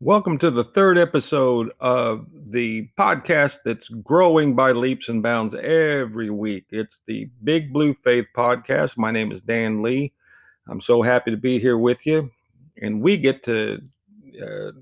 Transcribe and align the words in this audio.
Welcome 0.00 0.36
to 0.40 0.50
the 0.50 0.62
third 0.62 0.98
episode 0.98 1.72
of 1.80 2.26
the 2.30 2.86
podcast 2.98 3.60
that's 3.64 3.88
growing 3.88 4.54
by 4.54 4.72
leaps 4.72 5.08
and 5.08 5.22
bounds 5.22 5.54
every 5.54 6.28
week. 6.28 6.66
It's 6.68 7.00
the 7.06 7.30
Big 7.44 7.72
Blue 7.72 7.94
Faith 8.04 8.26
podcast. 8.36 8.98
My 8.98 9.10
name 9.10 9.32
is 9.32 9.40
Dan 9.40 9.82
Lee. 9.82 10.12
I'm 10.68 10.82
so 10.82 11.00
happy 11.00 11.30
to 11.30 11.38
be 11.38 11.58
here 11.58 11.78
with 11.78 12.04
you. 12.04 12.30
And 12.82 13.00
we 13.00 13.16
get 13.16 13.42
to 13.44 13.80
uh, 14.42 14.72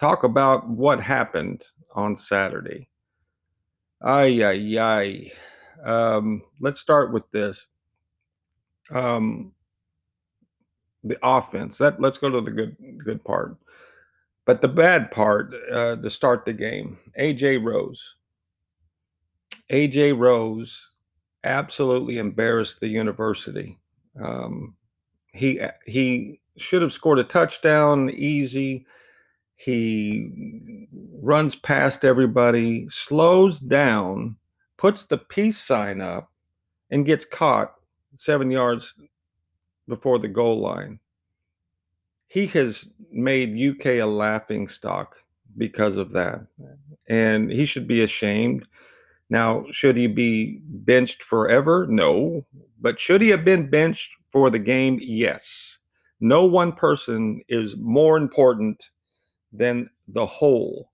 talk 0.00 0.24
about 0.24 0.66
what 0.66 1.02
happened 1.02 1.62
on 1.94 2.16
Saturday. 2.16 2.88
Ay, 4.00 4.42
ay, 4.42 4.78
ay. 4.78 5.32
Um, 5.84 6.40
let's 6.60 6.80
start 6.80 7.12
with 7.12 7.30
this. 7.30 7.66
Um, 8.90 9.52
the 11.04 11.18
offense. 11.22 11.76
That 11.76 12.00
let's 12.00 12.16
go 12.16 12.30
to 12.30 12.40
the 12.40 12.50
good 12.50 12.76
good 13.04 13.22
part. 13.22 13.58
But 14.50 14.62
the 14.62 14.66
bad 14.68 15.12
part 15.12 15.54
uh, 15.70 15.94
to 15.94 16.10
start 16.10 16.44
the 16.44 16.52
game, 16.52 16.98
AJ 17.16 17.64
Rose. 17.64 18.16
AJ 19.70 20.18
Rose 20.18 20.88
absolutely 21.44 22.18
embarrassed 22.18 22.80
the 22.80 22.88
university. 22.88 23.78
Um, 24.20 24.74
he 25.32 25.60
he 25.86 26.40
should 26.56 26.82
have 26.82 26.92
scored 26.92 27.20
a 27.20 27.22
touchdown 27.22 28.10
easy. 28.10 28.86
He 29.54 30.88
runs 31.22 31.54
past 31.54 32.04
everybody, 32.04 32.88
slows 32.88 33.60
down, 33.60 34.34
puts 34.78 35.04
the 35.04 35.18
peace 35.18 35.58
sign 35.58 36.00
up, 36.00 36.28
and 36.90 37.06
gets 37.06 37.24
caught 37.24 37.74
seven 38.16 38.50
yards 38.50 38.94
before 39.86 40.18
the 40.18 40.26
goal 40.26 40.58
line 40.58 40.98
he 42.30 42.46
has 42.46 42.86
made 43.10 43.60
UK 43.60 43.86
a 43.86 44.04
laughing 44.04 44.68
stock 44.68 45.16
because 45.58 45.96
of 45.96 46.12
that. 46.12 46.46
And 47.08 47.50
he 47.50 47.66
should 47.66 47.88
be 47.88 48.02
ashamed. 48.02 48.68
Now, 49.28 49.64
should 49.72 49.96
he 49.96 50.06
be 50.06 50.60
benched 50.64 51.24
forever? 51.24 51.88
No. 51.90 52.46
But 52.80 53.00
should 53.00 53.20
he 53.20 53.30
have 53.30 53.44
been 53.44 53.68
benched 53.68 54.12
for 54.30 54.48
the 54.48 54.60
game? 54.60 55.00
Yes. 55.02 55.78
No 56.20 56.44
one 56.44 56.70
person 56.70 57.42
is 57.48 57.76
more 57.76 58.16
important 58.16 58.90
than 59.52 59.90
the 60.06 60.26
whole. 60.26 60.92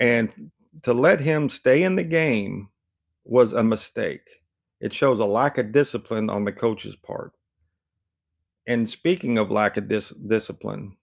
And 0.00 0.50
to 0.82 0.92
let 0.92 1.20
him 1.20 1.48
stay 1.48 1.84
in 1.84 1.94
the 1.94 2.02
game 2.02 2.70
was 3.24 3.52
a 3.52 3.62
mistake. 3.62 4.28
It 4.80 4.92
shows 4.92 5.20
a 5.20 5.26
lack 5.26 5.58
of 5.58 5.70
discipline 5.70 6.28
on 6.28 6.44
the 6.44 6.52
coach's 6.52 6.96
part 6.96 7.32
and 8.66 8.88
speaking 8.88 9.38
of 9.38 9.50
lack 9.50 9.76
of 9.76 9.88
dis- 9.88 10.14
discipline, 10.26 10.96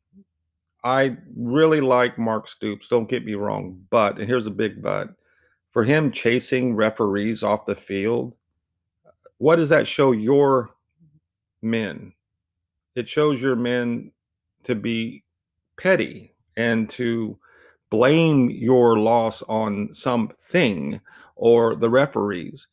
I 0.84 1.18
really 1.36 1.82
like 1.82 2.18
Mark 2.18 2.48
Stoops. 2.48 2.88
Don't 2.88 3.10
get 3.10 3.26
me 3.26 3.36
wrong, 3.36 3.86
but 3.90 4.18
and 4.18 4.28
here's 4.28 4.48
a 4.48 4.52
big 4.52 4.82
but 4.82 5.10
for 5.72 5.84
him 5.84 6.12
chasing 6.12 6.76
referees 6.76 7.44
off 7.44 7.66
the 7.66 7.76
field. 7.76 8.34
What 9.38 9.56
does 9.56 9.70
that 9.70 9.88
show 9.88 10.12
your 10.12 10.72
men? 11.62 12.14
It 12.96 13.08
shows 13.08 13.42
your 13.42 13.56
men 13.56 14.12
to 14.64 14.76
be 14.76 15.24
petty 15.78 16.34
and 16.58 16.90
to 16.92 17.38
blame 17.90 18.50
your 18.50 19.00
loss 19.00 19.42
on 19.44 19.94
something 19.94 21.00
or 21.36 21.76
the 21.76 21.90
referees 21.90 22.68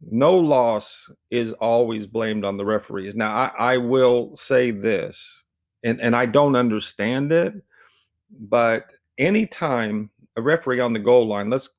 no 0.00 0.36
loss 0.36 1.10
is 1.30 1.52
always 1.54 2.06
blamed 2.06 2.44
on 2.44 2.56
the 2.56 2.64
referees. 2.64 3.14
Now, 3.14 3.34
I, 3.34 3.74
I 3.74 3.76
will 3.78 4.34
say 4.36 4.70
this, 4.70 5.42
and, 5.82 6.00
and 6.00 6.14
I 6.14 6.26
don't 6.26 6.56
understand 6.56 7.32
it, 7.32 7.54
but 8.30 8.86
anytime 9.18 10.10
a 10.36 10.42
referee 10.42 10.80
on 10.80 10.92
the 10.92 10.98
goal 10.98 11.26
line, 11.26 11.50
let's 11.50 11.70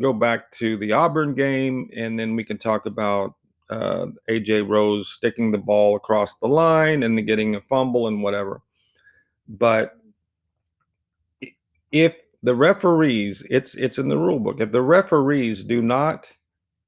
go 0.00 0.12
back 0.12 0.50
to 0.52 0.76
the 0.78 0.92
Auburn 0.92 1.34
game, 1.34 1.90
and 1.96 2.18
then 2.18 2.34
we 2.36 2.44
can 2.44 2.58
talk 2.58 2.86
about 2.86 3.34
uh, 3.70 4.06
AJ 4.28 4.68
Rose 4.68 5.08
sticking 5.08 5.50
the 5.50 5.58
ball 5.58 5.96
across 5.96 6.34
the 6.36 6.48
line 6.48 7.02
and 7.02 7.26
getting 7.26 7.54
a 7.54 7.60
fumble 7.60 8.08
and 8.08 8.22
whatever. 8.22 8.60
But 9.48 9.98
if 11.92 12.14
the 12.42 12.54
referees, 12.54 13.42
it's 13.50 13.74
it's 13.74 13.98
in 13.98 14.08
the 14.08 14.18
rule 14.18 14.38
book. 14.38 14.60
If 14.60 14.72
the 14.72 14.82
referees 14.82 15.64
do 15.64 15.80
not 15.80 16.26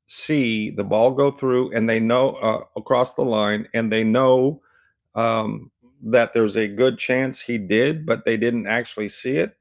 see 0.06 0.70
the 0.70 0.84
ball 0.84 1.10
go 1.10 1.30
through 1.30 1.72
and 1.72 1.88
they 1.88 2.00
know 2.00 2.30
uh, 2.34 2.64
across 2.76 3.14
the 3.14 3.24
line 3.24 3.68
and 3.74 3.92
they 3.92 4.04
know 4.04 4.60
um, 5.14 5.70
that 6.02 6.32
there's 6.32 6.56
a 6.56 6.68
good 6.68 6.98
chance 6.98 7.40
he 7.40 7.58
did, 7.58 8.06
but 8.06 8.24
they 8.24 8.36
didn't 8.36 8.66
actually 8.66 9.08
see 9.08 9.36
it, 9.36 9.56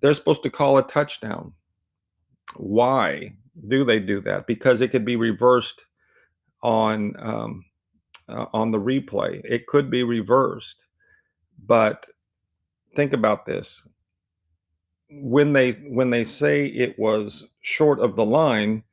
they're 0.00 0.14
supposed 0.14 0.42
to 0.42 0.50
call 0.50 0.78
a 0.78 0.86
touchdown. 0.86 1.52
Why 2.56 3.34
do 3.68 3.84
they 3.84 3.98
do 3.98 4.20
that? 4.22 4.46
Because 4.46 4.80
it 4.80 4.88
could 4.88 5.04
be 5.04 5.16
reversed 5.16 5.84
on 6.62 7.14
um, 7.18 7.64
uh, 8.28 8.46
on 8.52 8.70
the 8.70 8.78
replay. 8.78 9.40
It 9.44 9.66
could 9.66 9.90
be 9.90 10.02
reversed, 10.02 10.84
but 11.66 12.06
think 12.94 13.12
about 13.12 13.46
this: 13.46 13.82
when 15.10 15.52
they 15.52 15.72
when 15.72 16.10
they 16.10 16.24
say 16.24 16.66
it 16.66 16.98
was 16.98 17.46
short 17.62 18.00
of 18.00 18.16
the 18.16 18.24
line, 18.24 18.84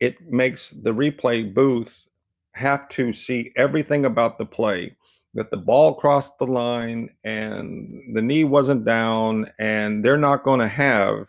it 0.00 0.30
makes 0.30 0.70
the 0.70 0.92
replay 0.92 1.52
booth 1.52 2.06
have 2.52 2.88
to 2.88 3.12
see 3.12 3.52
everything 3.56 4.04
about 4.04 4.38
the 4.38 4.46
play 4.46 4.94
that 5.34 5.50
the 5.50 5.56
ball 5.56 5.94
crossed 5.94 6.38
the 6.38 6.46
line 6.46 7.10
and 7.24 8.02
the 8.14 8.22
knee 8.22 8.44
wasn't 8.44 8.84
down 8.84 9.50
and 9.58 10.04
they're 10.04 10.16
not 10.16 10.42
going 10.42 10.60
to 10.60 10.68
have 10.68 11.26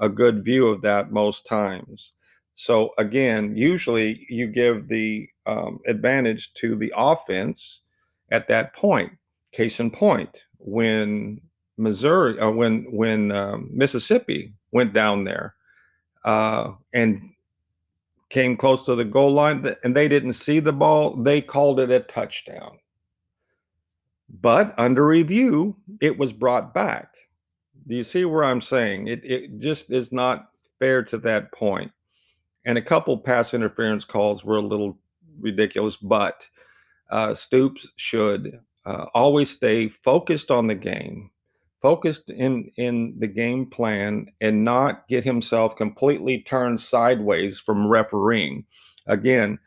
a 0.00 0.08
good 0.08 0.44
view 0.44 0.66
of 0.66 0.82
that 0.82 1.12
most 1.12 1.46
times. 1.46 2.12
So 2.54 2.92
again 2.98 3.56
usually 3.56 4.26
you 4.28 4.46
give 4.46 4.88
the 4.88 5.28
um, 5.46 5.80
advantage 5.86 6.52
to 6.54 6.74
the 6.74 6.92
offense 6.96 7.82
at 8.30 8.48
that 8.48 8.74
point. 8.74 9.12
Case 9.52 9.78
in 9.78 9.90
point 9.90 10.42
when 10.58 11.40
missouri 11.76 12.38
uh, 12.40 12.50
when 12.50 12.84
when 12.90 13.30
um, 13.32 13.68
mississippi 13.72 14.52
went 14.72 14.92
down 14.92 15.24
there 15.24 15.54
uh, 16.24 16.72
and 16.92 17.33
came 18.34 18.56
close 18.56 18.84
to 18.84 18.96
the 18.96 19.04
goal 19.04 19.32
line 19.32 19.64
and 19.84 19.96
they 19.96 20.08
didn't 20.08 20.32
see 20.32 20.58
the 20.58 20.72
ball, 20.72 21.14
they 21.14 21.40
called 21.40 21.78
it 21.78 21.90
a 21.90 22.00
touchdown. 22.00 22.78
But 24.28 24.74
under 24.76 25.06
review, 25.06 25.76
it 26.00 26.18
was 26.18 26.32
brought 26.32 26.74
back. 26.74 27.14
Do 27.86 27.94
you 27.94 28.02
see 28.02 28.24
where 28.24 28.42
I'm 28.42 28.60
saying? 28.60 29.06
It, 29.06 29.24
it 29.24 29.60
just 29.60 29.88
is 29.88 30.10
not 30.10 30.50
fair 30.80 31.04
to 31.04 31.18
that 31.18 31.52
point. 31.52 31.92
And 32.64 32.76
a 32.76 32.82
couple 32.82 33.16
pass 33.16 33.54
interference 33.54 34.04
calls 34.04 34.44
were 34.44 34.56
a 34.56 34.62
little 34.62 34.98
ridiculous, 35.38 35.94
but 35.94 36.44
uh, 37.10 37.36
Stoops 37.36 37.88
should 37.94 38.58
uh, 38.84 39.06
always 39.14 39.50
stay 39.50 39.88
focused 39.88 40.50
on 40.50 40.66
the 40.66 40.74
game, 40.74 41.30
focused 41.84 42.30
in 42.30 42.70
in 42.78 43.14
the 43.18 43.26
game 43.26 43.66
plan 43.66 44.26
and 44.40 44.64
not 44.64 45.06
get 45.06 45.22
himself 45.22 45.76
completely 45.76 46.40
turned 46.40 46.80
sideways 46.80 47.60
from 47.60 47.86
refereeing. 47.86 48.64
Again, 49.06 49.58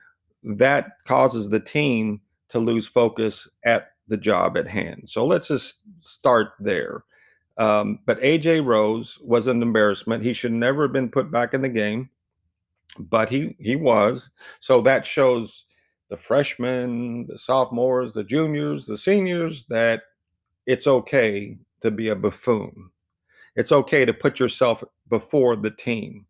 that 0.44 0.94
causes 1.06 1.48
the 1.48 1.60
team 1.60 2.20
to 2.50 2.58
lose 2.58 2.88
focus 2.88 3.48
at 3.66 3.90
the 4.08 4.18
job 4.18 4.58
at 4.58 4.68
hand. 4.68 5.04
So 5.06 5.28
let's 5.28 5.50
just 5.50 5.76
start 6.00 6.54
there. 6.60 7.04
Um, 7.60 8.00
but 8.08 8.20
AJ 8.22 8.66
Rose 8.66 9.20
was 9.22 9.46
an 9.46 9.62
embarrassment. 9.62 10.24
He 10.24 10.34
should 10.34 10.54
never 10.54 10.86
have 10.86 10.94
been 10.94 11.12
put 11.12 11.30
back 11.30 11.54
in 11.54 11.62
the 11.62 11.70
game, 11.70 12.10
but 12.98 13.30
he 13.30 13.56
he 13.60 13.76
was. 13.76 14.32
So 14.60 14.82
that 14.82 15.06
shows 15.06 15.66
the 16.10 16.18
freshmen, 16.18 17.28
the 17.28 17.38
sophomores, 17.38 18.14
the 18.14 18.24
juniors, 18.24 18.88
the 18.88 18.98
seniors 18.98 19.66
that 19.70 20.02
it's 20.66 20.88
okay 20.88 21.60
to 21.82 21.92
be 21.92 22.10
a 22.10 22.16
buffoon. 22.16 22.90
It's 23.56 23.72
okay 23.72 24.06
to 24.06 24.14
put 24.14 24.40
yourself 24.40 24.84
before 25.10 25.56
the 25.56 25.72
team. 25.72 26.26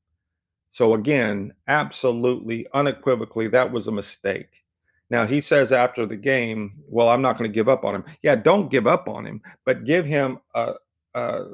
So, 0.70 0.94
again, 0.94 1.54
absolutely, 1.68 2.68
unequivocally, 2.74 3.48
that 3.50 3.72
was 3.72 3.88
a 3.88 3.92
mistake. 3.92 4.64
Now, 5.10 5.26
he 5.26 5.40
says 5.40 5.72
after 5.72 6.06
the 6.06 6.18
game, 6.18 6.74
well, 6.88 7.10
I'm 7.10 7.22
not 7.22 7.38
going 7.38 7.50
to 7.50 7.56
give 7.56 7.70
up 7.70 7.86
on 7.86 7.96
him. 7.96 8.04
Yeah, 8.22 8.36
don't 8.36 8.70
give 8.70 8.88
up 8.88 9.08
on 9.08 9.26
him, 9.26 9.42
but 9.66 9.86
give 9.86 10.06
him 10.06 10.40
a, 10.54 10.74
a 11.16 11.46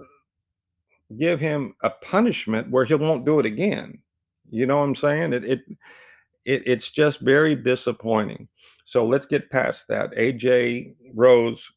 give 1.17 1.39
him 1.39 1.75
a 1.81 1.89
punishment 1.89 2.69
where 2.71 2.85
he 2.85 2.95
won't 2.95 3.25
do 3.25 3.39
it 3.39 3.45
again. 3.45 3.99
You 4.49 4.65
know 4.65 4.77
what 4.77 4.85
I'm 4.85 4.95
saying? 4.95 5.33
It, 5.33 5.43
it, 5.43 5.59
it 6.45 6.63
it's 6.65 6.89
just 6.89 7.19
very 7.19 7.55
disappointing. 7.55 8.47
So 8.85 9.05
let's 9.05 9.25
get 9.25 9.51
past 9.51 9.87
that. 9.87 10.11
AJ 10.11 10.95
Rose 11.13 11.71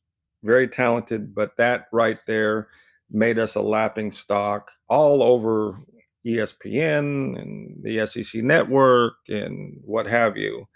very 0.47 0.69
talented, 0.69 1.35
but 1.35 1.57
that 1.57 1.89
right 1.93 2.19
there 2.27 2.69
made 3.11 3.39
us 3.39 3.55
a 3.57 3.61
lapping 3.61 4.13
stock 4.13 4.71
all 4.89 5.23
over 5.23 5.79
ESPN 6.27 7.41
and 7.41 7.83
the 7.83 8.07
SEC 8.07 8.43
network 8.43 9.15
and 9.29 9.79
what 9.85 10.07
have 10.07 10.37
you. 10.37 10.67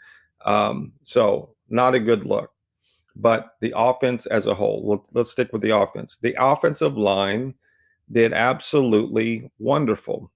Um, 0.45 0.93
so, 1.03 1.55
not 1.69 1.95
a 1.95 2.01
good 2.01 2.25
look. 2.27 2.51
but 3.17 3.57
the 3.61 3.73
offense 3.77 4.27
as 4.27 4.47
a 4.47 4.55
whole, 4.55 5.07
let's 5.13 5.31
stick 5.31 5.53
with 5.53 5.63
the 5.63 5.77
offense. 5.77 6.19
The 6.23 6.35
offensive 6.39 6.97
line 6.97 7.55
did 8.13 8.33
absolutely 8.33 9.51
wonderful. 9.59 10.31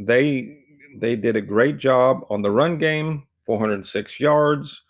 They 0.00 0.58
they 0.96 1.16
did 1.16 1.36
a 1.36 1.40
great 1.40 1.78
job 1.78 2.24
on 2.30 2.42
the 2.42 2.50
run 2.50 2.78
game, 2.78 3.26
406 3.44 4.20
yards, 4.20 4.82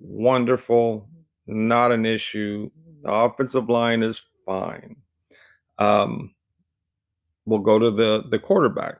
wonderful, 0.00 1.08
not 1.46 1.92
an 1.92 2.06
issue. 2.06 2.70
The 3.02 3.12
offensive 3.12 3.68
line 3.68 4.02
is 4.02 4.22
fine. 4.44 4.96
Um, 5.78 6.34
we'll 7.44 7.60
go 7.60 7.78
to 7.78 7.90
the 7.90 8.24
the 8.30 8.38
quarterback, 8.38 8.96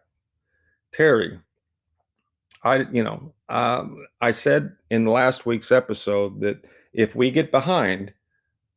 Terry. 0.92 1.38
I 2.62 2.86
you 2.92 3.02
know 3.02 3.32
um, 3.48 4.06
I 4.20 4.32
said 4.32 4.72
in 4.90 5.06
last 5.06 5.46
week's 5.46 5.72
episode 5.72 6.40
that 6.40 6.64
if 6.92 7.14
we 7.14 7.30
get 7.30 7.50
behind, 7.50 8.12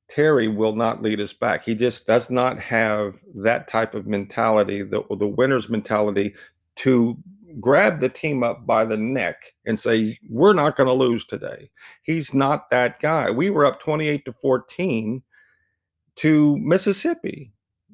Terry 0.10 0.48
will 0.48 0.76
not 0.76 1.02
lead 1.02 1.22
us 1.22 1.34
back. 1.34 1.66
He 1.66 1.76
just 1.76 2.08
does 2.08 2.30
not 2.30 2.60
have 2.60 3.20
that 3.36 3.68
type 3.68 3.96
of 3.96 4.08
mentality, 4.08 4.82
the 4.84 5.04
the 5.18 5.28
winner's 5.28 5.70
mentality, 5.70 6.34
to 6.78 7.18
grab 7.60 8.00
the 8.00 8.10
team 8.10 8.44
up 8.44 8.66
by 8.66 8.86
the 8.86 8.98
neck 8.98 9.54
and 9.66 9.80
say, 9.80 10.18
We're 10.30 10.54
not 10.54 10.76
going 10.76 10.88
to 10.88 10.94
lose 10.94 11.26
today. 11.26 11.72
He's 12.04 12.34
not 12.34 12.70
that 12.70 13.00
guy. 13.00 13.32
We 13.32 13.50
were 13.50 13.66
up 13.66 13.80
28 13.80 14.26
to 14.26 14.34
14 14.34 15.22
to 16.18 16.58
Mississippi. 16.58 17.54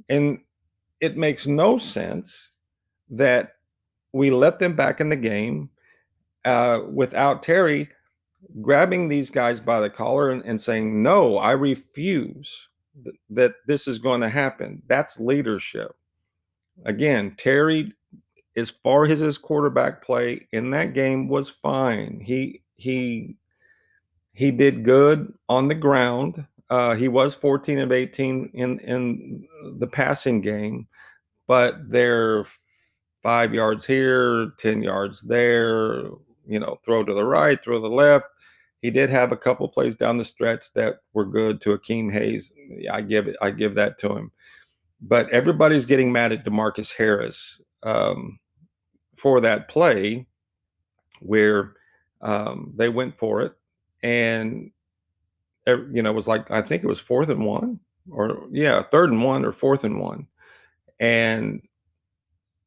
And 0.09 0.39
it 0.99 1.17
makes 1.17 1.47
no 1.47 1.77
sense 1.77 2.49
that 3.09 3.53
we 4.13 4.29
let 4.31 4.59
them 4.59 4.75
back 4.75 5.01
in 5.01 5.09
the 5.09 5.15
game 5.15 5.69
uh, 6.43 6.81
without 6.91 7.43
Terry 7.43 7.89
grabbing 8.61 9.07
these 9.07 9.29
guys 9.29 9.59
by 9.59 9.79
the 9.79 9.89
collar 9.89 10.31
and, 10.31 10.43
and 10.45 10.61
saying, 10.61 11.01
No, 11.01 11.37
I 11.37 11.51
refuse 11.51 12.69
th- 13.03 13.15
that 13.31 13.55
this 13.67 13.87
is 13.87 13.99
going 13.99 14.21
to 14.21 14.29
happen. 14.29 14.81
That's 14.87 15.19
leadership. 15.19 15.95
Again, 16.85 17.35
Terry 17.37 17.93
as 18.55 18.71
far 18.83 19.05
as 19.05 19.19
his 19.19 19.37
quarterback 19.37 20.03
play 20.03 20.47
in 20.51 20.71
that 20.71 20.93
game 20.93 21.27
was 21.27 21.49
fine. 21.49 22.19
He 22.19 22.61
he 22.75 23.35
he 24.33 24.51
did 24.51 24.83
good 24.83 25.33
on 25.49 25.67
the 25.67 25.75
ground. 25.75 26.45
Uh, 26.69 26.95
he 26.95 27.07
was 27.07 27.35
14 27.35 27.79
of 27.79 27.91
18 27.91 28.51
in 28.53 28.79
in 28.79 29.47
the 29.79 29.87
passing 29.87 30.41
game, 30.41 30.87
but 31.47 31.89
they're 31.89 32.45
five 33.21 33.53
yards 33.53 33.85
here, 33.85 34.51
10 34.59 34.83
yards 34.83 35.21
there. 35.21 36.03
You 36.47 36.59
know, 36.59 36.79
throw 36.85 37.03
to 37.03 37.13
the 37.13 37.25
right, 37.25 37.59
throw 37.63 37.75
to 37.75 37.81
the 37.81 37.89
left. 37.89 38.25
He 38.81 38.91
did 38.91 39.09
have 39.09 39.31
a 39.31 39.37
couple 39.37 39.67
plays 39.67 39.95
down 39.95 40.19
the 40.19 40.25
stretch 40.25 40.71
that 40.73 40.97
were 41.13 41.25
good 41.25 41.59
to 41.61 41.75
Akeem 41.75 42.13
Hayes. 42.13 42.53
I 42.91 43.01
give 43.01 43.27
it, 43.27 43.35
I 43.41 43.49
give 43.49 43.73
that 43.75 43.97
to 43.99 44.15
him. 44.15 44.31
But 45.01 45.27
everybody's 45.31 45.87
getting 45.87 46.11
mad 46.11 46.31
at 46.31 46.45
Demarcus 46.45 46.95
Harris. 46.95 47.59
Um, 47.81 48.37
for 49.15 49.41
that 49.41 49.67
play 49.67 50.25
where 51.19 51.73
um, 52.21 52.73
they 52.75 52.89
went 52.89 53.17
for 53.17 53.41
it 53.41 53.53
and 54.03 54.71
you 55.67 56.03
know 56.03 56.11
it 56.11 56.15
was 56.15 56.27
like 56.27 56.51
i 56.51 56.61
think 56.61 56.83
it 56.83 56.87
was 56.87 56.99
fourth 56.99 57.29
and 57.29 57.43
one 57.43 57.79
or 58.11 58.47
yeah 58.51 58.83
third 58.83 59.11
and 59.11 59.23
one 59.23 59.45
or 59.45 59.51
fourth 59.51 59.83
and 59.83 59.99
one. 59.99 60.27
And 60.99 61.61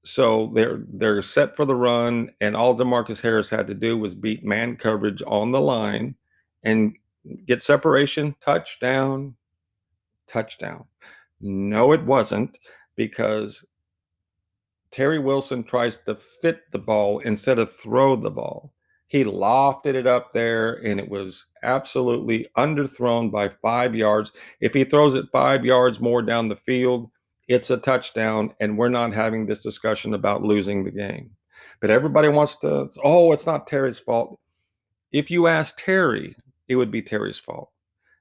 so 0.04 0.50
they're 0.54 0.80
they're 0.92 1.22
set 1.22 1.56
for 1.56 1.64
the 1.64 1.74
run 1.74 2.30
and 2.40 2.56
all 2.56 2.76
demarcus 2.76 3.20
harris 3.20 3.50
had 3.50 3.66
to 3.66 3.74
do 3.74 3.98
was 3.98 4.14
beat 4.14 4.44
man 4.44 4.76
coverage 4.76 5.22
on 5.26 5.50
the 5.50 5.60
line 5.60 6.14
and 6.62 6.96
get 7.46 7.62
separation 7.62 8.34
touchdown 8.40 9.34
touchdown. 10.28 10.84
No 11.40 11.92
it 11.92 12.02
wasn't 12.04 12.56
because 12.96 13.64
Terry 14.90 15.18
Wilson 15.18 15.64
tries 15.64 15.98
to 16.06 16.14
fit 16.14 16.62
the 16.72 16.78
ball 16.78 17.18
instead 17.20 17.58
of 17.58 17.74
throw 17.74 18.16
the 18.16 18.30
ball. 18.30 18.72
He 19.06 19.24
lofted 19.24 19.94
it 19.94 20.06
up 20.06 20.32
there 20.34 20.74
and 20.84 21.00
it 21.00 21.08
was 21.08 21.46
absolutely 21.62 22.46
underthrown 22.56 23.30
by 23.30 23.48
five 23.48 23.94
yards. 23.94 24.32
If 24.60 24.74
he 24.74 24.84
throws 24.84 25.14
it 25.14 25.26
five 25.32 25.64
yards 25.64 26.00
more 26.00 26.22
down 26.22 26.48
the 26.48 26.56
field, 26.56 27.10
it's 27.48 27.70
a 27.70 27.78
touchdown, 27.78 28.52
and 28.60 28.76
we're 28.76 28.90
not 28.90 29.14
having 29.14 29.46
this 29.46 29.62
discussion 29.62 30.12
about 30.12 30.42
losing 30.42 30.84
the 30.84 30.90
game. 30.90 31.30
But 31.80 31.90
everybody 31.90 32.28
wants 32.28 32.56
to, 32.56 32.90
oh, 33.02 33.32
it's 33.32 33.46
not 33.46 33.66
Terry's 33.66 33.98
fault. 33.98 34.38
If 35.12 35.30
you 35.30 35.46
ask 35.46 35.74
Terry, 35.78 36.36
it 36.68 36.76
would 36.76 36.90
be 36.90 37.00
Terry's 37.00 37.38
fault 37.38 37.70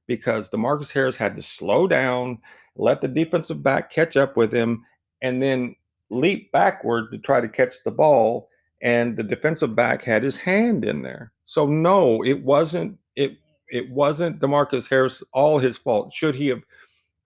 because 0.06 0.50
Demarcus 0.50 0.94
Harris 0.94 1.18
had 1.18 1.36
to 1.36 1.42
slow 1.42 1.88
down, 1.88 2.40
let 2.78 3.02
the 3.02 3.10
defensive 3.10 3.62
back 3.62 3.92
catch 3.92 4.16
up 4.16 4.38
with 4.38 4.54
him, 4.54 4.86
and 5.22 5.44
then 5.44 5.76
leap 6.10 6.52
backward 6.52 7.12
to 7.12 7.18
try 7.18 7.42
to 7.42 7.50
catch 7.50 7.84
the 7.84 7.92
ball 7.92 8.50
and 8.82 9.18
the 9.18 9.24
defensive 9.24 9.76
back 9.76 10.04
had 10.04 10.24
his 10.24 10.38
hand 10.38 10.86
in 10.86 11.02
there. 11.02 11.32
So 11.46 11.66
no, 11.66 12.24
it 12.24 12.44
wasn't 12.44 12.98
it 13.16 13.38
it 13.70 13.90
wasn't 13.90 14.40
Demarcus 14.40 14.90
Harris 14.90 15.24
all 15.34 15.60
his 15.60 15.78
fault. 15.78 16.14
Should 16.14 16.36
he 16.36 16.48
have 16.48 16.64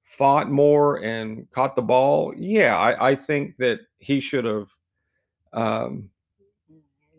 fought 0.04 0.50
more 0.50 1.04
and 1.04 1.50
caught 1.52 1.76
the 1.76 1.82
ball? 1.82 2.34
Yeah, 2.36 2.78
I, 2.78 3.12
I 3.12 3.16
think 3.16 3.58
that 3.58 3.82
he 4.00 4.20
should 4.20 4.46
have 4.46 4.70
um, 5.54 6.10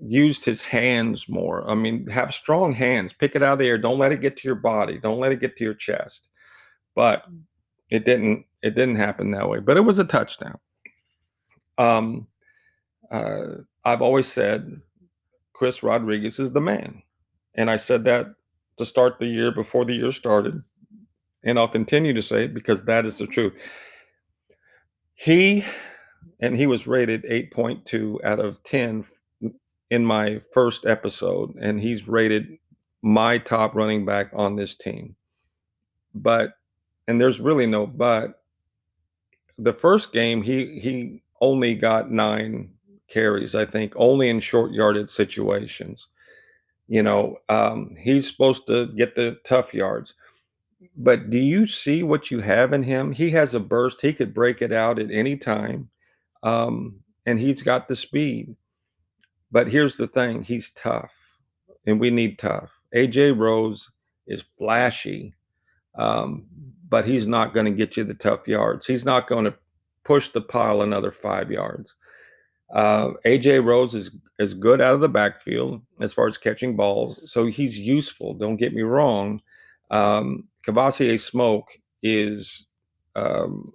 used 0.01 0.45
his 0.45 0.63
hands 0.63 1.29
more. 1.29 1.69
I 1.71 1.75
mean, 1.75 2.07
have 2.09 2.35
strong 2.35 2.73
hands. 2.73 3.13
Pick 3.13 3.37
it 3.37 3.43
out 3.43 3.55
of 3.55 3.59
the 3.61 3.69
air. 3.69 3.79
Don't 3.79 3.99
let 3.99 4.13
it 4.13 4.21
get 4.21 4.37
to 4.39 4.49
your 4.49 4.57
body. 4.57 4.99
Don't 4.99 5.21
let 5.21 5.33
it 5.33 5.41
get 5.41 5.57
to 5.57 5.65
your 5.65 5.75
chest. 5.75 6.29
But 6.95 7.25
it 7.91 8.05
didn't. 8.05 8.47
It 8.63 8.75
didn't 8.77 8.97
happen 8.97 9.31
that 9.33 9.49
way. 9.49 9.59
But 9.59 9.77
it 9.77 9.81
was 9.81 9.99
a 9.99 10.05
touchdown. 10.05 10.59
Um, 11.83 12.29
uh, 13.11 13.57
I've 13.85 14.03
always 14.03 14.27
said 14.27 14.81
Chris 15.53 15.83
Rodriguez 15.83 16.39
is 16.39 16.53
the 16.53 16.61
man. 16.61 17.03
And 17.55 17.71
I 17.71 17.77
said 17.77 18.05
that 18.05 18.35
to 18.79 18.87
start 18.87 19.19
the 19.19 19.27
year 19.27 19.53
before 19.53 19.85
the 19.85 19.95
year 19.95 20.13
started. 20.13 20.63
And 21.45 21.59
I'll 21.59 21.69
continue 21.69 22.15
to 22.15 22.23
say 22.23 22.45
it 22.45 22.55
because 22.55 22.85
that 22.85 23.05
is 23.05 23.19
the 23.19 23.27
truth. 23.27 23.55
He, 25.15 25.65
and 26.41 26.57
he 26.57 26.67
was 26.67 26.87
rated 26.87 27.25
8.2 27.25 28.25
out 28.25 28.39
of 28.39 28.63
10 28.65 29.05
in 29.91 30.05
my 30.05 30.41
first 30.55 30.87
episode, 30.87 31.55
and 31.61 31.81
he's 31.81 32.09
rated 32.09 32.59
my 33.03 33.39
top 33.39 33.75
running 33.75 34.05
back 34.05 34.31
on 34.33 34.57
this 34.57 34.75
team. 34.75 35.17
But, 36.15 36.55
and 37.09 37.21
there's 37.21 37.41
really 37.41 37.67
no 37.67 37.87
but. 37.87 38.41
The 39.59 39.75
first 39.75 40.13
game, 40.13 40.43
he 40.43 40.81
he 40.81 41.23
only 41.43 41.75
got 41.75 42.11
nine 42.11 42.71
carries, 43.09 43.55
I 43.55 43.67
think, 43.67 43.93
only 43.97 44.31
in 44.31 44.41
short 44.41 44.71
yarded 44.71 45.11
situations. 45.11 46.07
You 46.89 47.03
know, 47.03 47.37
um, 47.49 47.95
he's 47.99 48.27
supposed 48.27 48.67
to 48.69 48.87
get 48.97 49.17
the 49.17 49.39
tough 49.45 49.75
yards. 49.75 50.15
But 50.97 51.31
do 51.31 51.39
you 51.39 51.67
see 51.67 52.03
what 52.03 52.31
you 52.31 52.41
have 52.41 52.73
in 52.73 52.83
him? 52.83 53.13
He 53.13 53.31
has 53.31 53.55
a 53.55 53.61
burst. 53.61 54.01
He 54.01 54.13
could 54.13 54.33
break 54.33 54.63
it 54.63 54.73
out 54.73 54.99
at 54.99 55.11
any 55.11 55.37
time. 55.37 55.91
Um, 56.43 57.01
and 57.27 57.39
he's 57.39 57.63
got 57.63 57.89
the 57.89 57.97
speed. 57.97 58.57
But 59.51 59.69
here's 59.69 59.97
the 59.97 60.09
thing 60.09 60.43
he's 60.43 60.71
tough, 60.71 61.13
and 61.87 62.01
we 62.01 62.11
need 62.11 62.39
tough. 62.39 62.71
AJ 62.95 63.39
Rose 63.39 63.91
is 64.27 64.45
flashy, 64.59 65.35
um, 65.97 66.47
but 66.89 67.05
he's 67.05 67.27
not 67.27 67.53
going 67.53 67.67
to 67.67 67.73
get 67.73 67.97
you 67.97 68.05
the 68.05 68.15
tough 68.15 68.49
yards. 68.49 68.87
He's 68.87 69.05
not 69.05 69.29
going 69.29 69.45
to 69.45 69.55
push 70.05 70.29
the 70.29 70.41
pile 70.41 70.83
another 70.83 71.13
five 71.13 71.51
yards. 71.51 71.95
Uh, 72.73 73.11
AJ 73.27 73.65
Rose 73.65 73.95
is 73.95 74.11
is 74.39 74.55
good 74.55 74.81
out 74.81 74.95
of 74.95 75.01
the 75.01 75.09
backfield 75.09 75.83
as 76.01 76.13
far 76.13 76.27
as 76.27 76.39
catching 76.39 76.75
balls, 76.75 77.31
so 77.31 77.47
he's 77.47 77.79
useful. 77.79 78.35
Don't 78.35 78.57
get 78.57 78.73
me 78.73 78.83
wrong. 78.83 79.41
Um, 79.91 80.49
Kavosiey 80.67 81.21
Smoke 81.21 81.69
is, 82.03 82.67
um, 83.15 83.73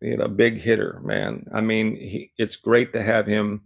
you 0.00 0.16
know, 0.16 0.24
a 0.24 0.28
big 0.28 0.58
hitter, 0.58 1.00
man. 1.04 1.46
I 1.52 1.60
mean, 1.60 1.96
he, 1.96 2.32
it's 2.38 2.56
great 2.56 2.92
to 2.94 3.02
have 3.02 3.26
him 3.26 3.62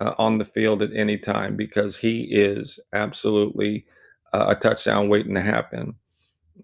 uh, 0.00 0.14
on 0.18 0.38
the 0.38 0.44
field 0.44 0.82
at 0.82 0.94
any 0.94 1.16
time 1.16 1.56
because 1.56 1.96
he 1.96 2.22
is 2.22 2.80
absolutely 2.92 3.86
uh, 4.32 4.46
a 4.48 4.54
touchdown 4.56 5.08
waiting 5.08 5.34
to 5.34 5.40
happen. 5.40 5.94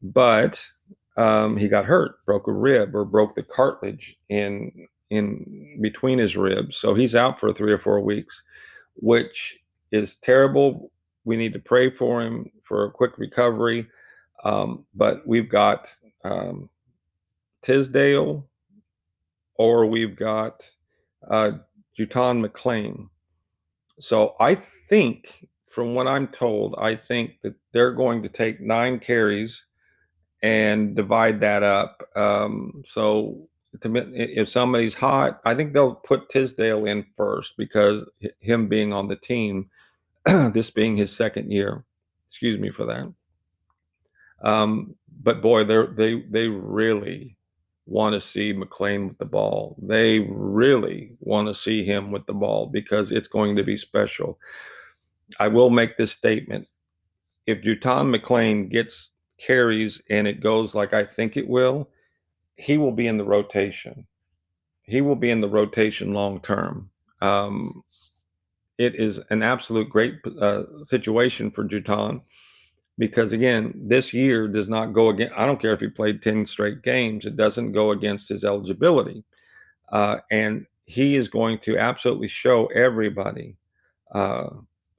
But 0.02 0.66
um, 1.16 1.56
he 1.56 1.68
got 1.68 1.84
hurt, 1.84 2.24
broke 2.26 2.46
a 2.46 2.52
rib 2.52 2.94
or 2.94 3.04
broke 3.04 3.34
the 3.34 3.42
cartilage 3.42 4.16
in 4.28 4.86
in 5.10 5.78
between 5.80 6.18
his 6.18 6.36
ribs. 6.36 6.76
So 6.76 6.94
he's 6.94 7.14
out 7.14 7.38
for 7.38 7.52
three 7.52 7.72
or 7.72 7.78
four 7.78 8.00
weeks, 8.00 8.42
which 8.94 9.58
is 9.92 10.16
terrible. 10.16 10.90
We 11.24 11.36
need 11.36 11.52
to 11.52 11.60
pray 11.60 11.90
for 11.90 12.22
him 12.22 12.50
for 12.64 12.84
a 12.84 12.90
quick 12.90 13.16
recovery. 13.18 13.86
Um, 14.44 14.84
but 14.94 15.26
we've 15.26 15.48
got 15.48 15.88
um, 16.24 16.68
Tisdale, 17.62 18.46
or 19.54 19.86
we've 19.86 20.16
got 20.16 20.68
uh, 21.28 21.52
JuTahn 21.98 22.44
McClain. 22.44 23.08
So 24.00 24.34
I 24.40 24.54
think 24.54 25.46
from 25.70 25.94
what 25.94 26.06
I'm 26.06 26.28
told, 26.28 26.74
I 26.78 26.96
think 26.96 27.40
that 27.42 27.54
they're 27.72 27.92
going 27.92 28.22
to 28.22 28.28
take 28.28 28.60
nine 28.60 28.98
carries 28.98 29.64
and 30.46 30.94
divide 30.94 31.40
that 31.40 31.64
up. 31.64 32.08
Um, 32.14 32.84
so 32.86 33.48
if 33.82 34.48
somebody's 34.48 34.94
hot, 34.94 35.40
I 35.44 35.56
think 35.56 35.72
they'll 35.72 35.96
put 35.96 36.30
Tisdale 36.30 36.84
in 36.84 37.04
first 37.16 37.54
because 37.58 38.04
him 38.38 38.68
being 38.68 38.92
on 38.92 39.08
the 39.08 39.16
team, 39.16 39.70
this 40.24 40.70
being 40.70 40.96
his 40.96 41.10
second 41.10 41.50
year. 41.50 41.84
Excuse 42.26 42.60
me 42.60 42.70
for 42.70 42.86
that. 42.86 44.48
Um, 44.48 44.94
but 45.20 45.42
boy, 45.42 45.64
they 45.64 45.82
they 45.96 46.22
they 46.30 46.48
really 46.48 47.36
want 47.86 48.14
to 48.14 48.20
see 48.20 48.54
McClain 48.54 49.08
with 49.08 49.18
the 49.18 49.24
ball. 49.24 49.76
They 49.82 50.20
really 50.30 51.16
want 51.20 51.48
to 51.48 51.60
see 51.60 51.84
him 51.84 52.12
with 52.12 52.24
the 52.26 52.34
ball 52.34 52.66
because 52.66 53.10
it's 53.10 53.28
going 53.28 53.56
to 53.56 53.64
be 53.64 53.76
special. 53.76 54.38
I 55.40 55.48
will 55.48 55.70
make 55.70 55.96
this 55.96 56.12
statement. 56.12 56.68
If 57.46 57.62
JuTahn 57.62 58.14
McClain 58.14 58.70
gets 58.70 59.10
carries 59.38 60.00
and 60.10 60.26
it 60.26 60.40
goes 60.40 60.74
like 60.74 60.92
I 60.92 61.04
think 61.04 61.36
it 61.36 61.48
will, 61.48 61.88
he 62.56 62.78
will 62.78 62.92
be 62.92 63.06
in 63.06 63.16
the 63.16 63.24
rotation. 63.24 64.06
He 64.82 65.00
will 65.00 65.16
be 65.16 65.30
in 65.30 65.40
the 65.40 65.48
rotation 65.48 66.14
long 66.14 66.40
term. 66.40 66.90
Um, 67.20 67.82
it 68.78 68.94
is 68.94 69.20
an 69.30 69.42
absolute 69.42 69.88
great 69.88 70.20
uh, 70.40 70.64
situation 70.84 71.50
for 71.50 71.64
JuTahn 71.64 72.20
because 72.98 73.32
again, 73.32 73.72
this 73.74 74.12
year 74.12 74.48
does 74.48 74.68
not 74.68 74.92
go 74.92 75.08
again. 75.08 75.30
I 75.36 75.46
don't 75.46 75.60
care 75.60 75.74
if 75.74 75.80
he 75.80 75.88
played 75.88 76.22
10 76.22 76.46
straight 76.46 76.82
games, 76.82 77.26
it 77.26 77.36
doesn't 77.36 77.72
go 77.72 77.90
against 77.90 78.28
his 78.28 78.44
eligibility. 78.44 79.24
Uh, 79.90 80.18
and 80.30 80.66
he 80.84 81.16
is 81.16 81.28
going 81.28 81.58
to 81.60 81.78
absolutely 81.78 82.28
show 82.28 82.66
everybody 82.66 83.56
uh, 84.12 84.48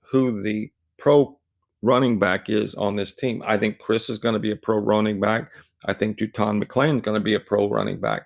who 0.01 0.41
the 0.41 0.71
pro 0.97 1.37
running 1.81 2.19
back 2.19 2.49
is 2.49 2.75
on 2.75 2.95
this 2.95 3.13
team. 3.13 3.43
I 3.45 3.57
think 3.57 3.79
Chris 3.79 4.09
is 4.09 4.17
going 4.17 4.33
to 4.33 4.39
be 4.39 4.51
a 4.51 4.55
pro 4.55 4.77
running 4.77 5.19
back. 5.19 5.51
I 5.85 5.93
think 5.93 6.17
JuTahn 6.17 6.63
McClain 6.63 6.95
is 6.95 7.01
going 7.01 7.19
to 7.19 7.23
be 7.23 7.35
a 7.35 7.39
pro 7.39 7.69
running 7.69 7.99
back. 7.99 8.23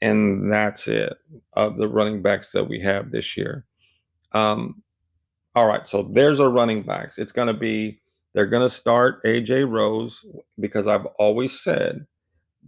And 0.00 0.52
that's 0.52 0.86
it 0.86 1.16
of 1.54 1.76
the 1.76 1.88
running 1.88 2.22
backs 2.22 2.52
that 2.52 2.68
we 2.68 2.80
have 2.80 3.10
this 3.10 3.36
year. 3.36 3.64
Um, 4.32 4.82
all 5.56 5.66
right, 5.66 5.86
so 5.86 6.08
there's 6.12 6.38
our 6.38 6.50
running 6.50 6.82
backs. 6.82 7.18
It's 7.18 7.32
going 7.32 7.48
to 7.48 7.54
be, 7.54 8.00
they're 8.32 8.46
going 8.46 8.68
to 8.68 8.74
start 8.74 9.24
AJ 9.24 9.68
Rose 9.68 10.24
because 10.60 10.86
I've 10.86 11.06
always 11.18 11.58
said 11.58 12.06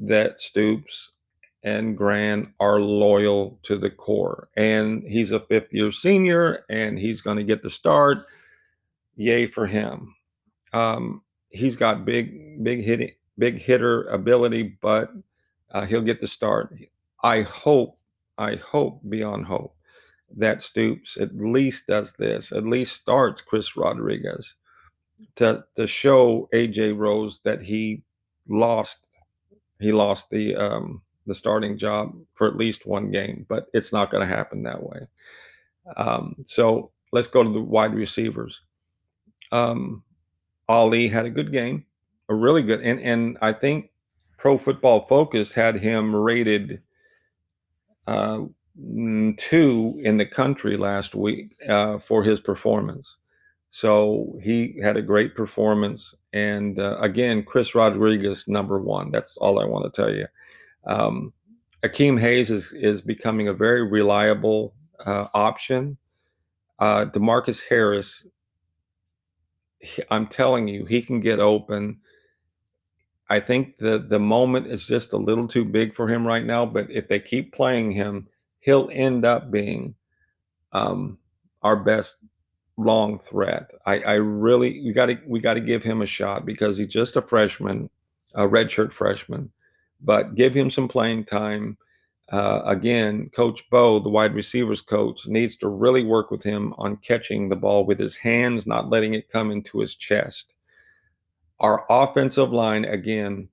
that 0.01 0.41
Stoops 0.41 1.13
and 1.63 1.97
Gran 1.97 2.53
are 2.59 2.81
loyal 2.81 3.61
to 3.65 3.77
the 3.77 3.91
core. 3.91 4.49
And 4.57 5.05
he's 5.05 5.31
a 5.31 5.41
fifth 5.41 5.73
year 5.73 5.93
senior 5.93 6.65
and 6.71 6.99
he's 6.99 7.21
going 7.21 7.37
to 7.37 7.45
get 7.45 7.63
the 7.63 7.71
start. 7.71 8.19
Yay 9.21 9.47
for 9.47 9.67
him. 9.67 10.15
Um, 10.73 11.21
he's 11.51 11.77
got 11.77 12.07
big, 12.07 12.65
big 12.65 12.83
hitting, 12.83 13.13
big 13.37 13.59
hitter 13.59 14.05
ability, 14.05 14.79
but 14.81 15.13
uh, 15.73 15.85
he'll 15.85 16.01
get 16.01 16.23
the 16.23 16.27
start. 16.27 16.75
I 17.23 17.43
hope, 17.43 17.99
I 18.39 18.55
hope 18.57 19.03
beyond 19.11 19.45
hope 19.45 19.77
that 20.39 20.63
Stoops 20.63 21.19
at 21.19 21.37
least 21.37 21.87
does 21.87 22.15
this, 22.19 22.51
at 22.51 22.65
least 22.65 22.95
starts 22.95 23.43
Chris 23.43 23.77
Rodriguez 23.77 24.55
to 25.37 25.67
to 25.77 25.87
show 25.87 26.49
AJ 26.55 26.97
Rose 26.97 27.41
that 27.45 27.61
he 27.61 28.03
lost 28.49 29.01
he 29.81 29.93
lost 29.93 30.31
the 30.31 30.57
um, 30.57 31.03
the 31.27 31.35
starting 31.35 31.77
job 31.77 32.15
for 32.33 32.47
at 32.47 32.57
least 32.57 32.87
one 32.87 33.11
game, 33.11 33.45
but 33.51 33.67
it's 33.75 33.93
not 33.93 34.11
going 34.11 34.27
to 34.27 34.35
happen 34.35 34.63
that 34.63 34.83
way. 34.83 35.01
Um, 35.99 36.37
so 36.47 36.93
let's 37.13 37.29
go 37.29 37.43
to 37.43 37.51
the 37.51 37.61
wide 37.61 37.93
receivers. 37.93 38.63
Um, 39.53 40.03
Ali 40.69 41.09
had 41.09 41.27
a 41.27 41.31
good 41.31 41.53
game, 41.53 41.85
a 42.29 42.35
really 42.35 42.63
good, 42.63 42.81
and 42.83 43.01
and 43.01 43.37
I 43.43 43.53
think 43.53 43.91
Pro 44.39 44.57
Football 44.57 45.03
Focus 45.03 45.53
had 45.53 45.77
him 45.77 46.15
rated 46.15 46.81
uh, 48.07 48.43
two 49.37 50.01
in 50.05 50.17
the 50.17 50.27
country 50.27 50.77
last 50.77 51.15
week 51.15 51.53
uh, 51.69 51.99
for 51.99 52.23
his 52.23 52.41
performance. 52.41 53.17
So 53.71 54.39
he 54.43 54.81
had 54.83 54.97
a 54.97 55.03
great 55.03 55.35
performance, 55.35 56.15
and 56.33 56.79
uh, 56.79 56.99
again, 57.01 57.45
Chris 57.45 57.75
Rodriguez 57.75 58.47
number 58.49 58.81
one. 58.81 59.11
That's 59.11 59.37
all 59.37 59.61
I 59.61 59.65
want 59.65 59.93
to 59.93 60.01
tell 60.01 60.13
you. 60.13 60.27
Um, 60.87 61.33
Akeem 61.83 62.19
Hayes 62.21 62.51
is 62.51 62.73
is 62.73 63.01
becoming 63.01 63.49
a 63.49 63.53
very 63.53 63.87
reliable 63.87 64.75
uh, 65.05 65.27
option. 65.35 65.97
Uh, 66.79 67.07
Demarcus 67.07 67.61
Harris 67.69 68.27
I'm 70.11 70.27
telling 70.27 70.69
you, 70.69 70.85
he 70.85 71.03
can 71.03 71.21
get 71.21 71.41
open. 71.41 72.01
I 73.29 73.41
think 73.41 73.79
the 73.79 73.99
the 73.99 74.19
moment 74.19 74.67
is 74.67 74.87
just 74.87 75.13
a 75.13 75.17
little 75.17 75.47
too 75.47 75.65
big 75.65 75.95
for 75.95 76.09
him 76.09 76.27
right 76.27 76.45
now. 76.45 76.67
But 76.67 76.91
if 76.91 77.09
they 77.09 77.21
keep 77.21 77.55
playing 77.55 77.93
him, 77.93 78.29
he'll 78.61 78.91
end 78.93 79.25
up 79.25 79.51
being 79.51 79.95
um, 80.73 81.19
our 81.63 81.77
best 81.77 82.17
long 82.77 83.19
threat. 83.19 83.71
I, 83.87 84.01
I 84.01 84.15
really 84.15 84.83
we 84.85 84.93
got 84.93 85.07
to 85.07 85.19
we 85.27 85.41
got 85.41 85.55
to 85.55 85.61
give 85.61 85.83
him 85.83 86.03
a 86.03 86.07
shot 86.07 86.45
because 86.45 86.79
he's 86.79 86.89
just 86.89 87.17
a 87.17 87.23
freshman, 87.23 87.89
a 88.35 88.43
redshirt 88.43 88.93
freshman. 88.93 89.51
But 90.01 90.35
give 90.35 90.55
him 90.55 90.71
some 90.71 90.89
playing 90.89 91.25
time. 91.25 91.77
Uh, 92.31 92.63
again, 92.65 93.29
Coach 93.35 93.69
Bo, 93.71 93.99
the 93.99 94.09
wide 94.09 94.35
receivers 94.35 94.81
coach, 94.81 95.27
needs 95.27 95.57
to 95.57 95.69
really 95.69 96.05
work 96.05 96.31
with 96.31 96.43
him 96.45 96.73
on 96.79 96.97
catching 96.99 97.49
the 97.49 97.57
ball 97.57 97.85
with 97.85 97.99
his 97.99 98.17
hands, 98.17 98.67
not 98.67 98.89
letting 98.89 99.15
it 99.15 99.33
come 99.33 99.51
into 99.51 99.81
his 99.81 99.97
chest. 99.97 100.53
Our 101.59 101.85
offensive 101.91 102.53
line, 102.53 102.85
again, 102.85 103.49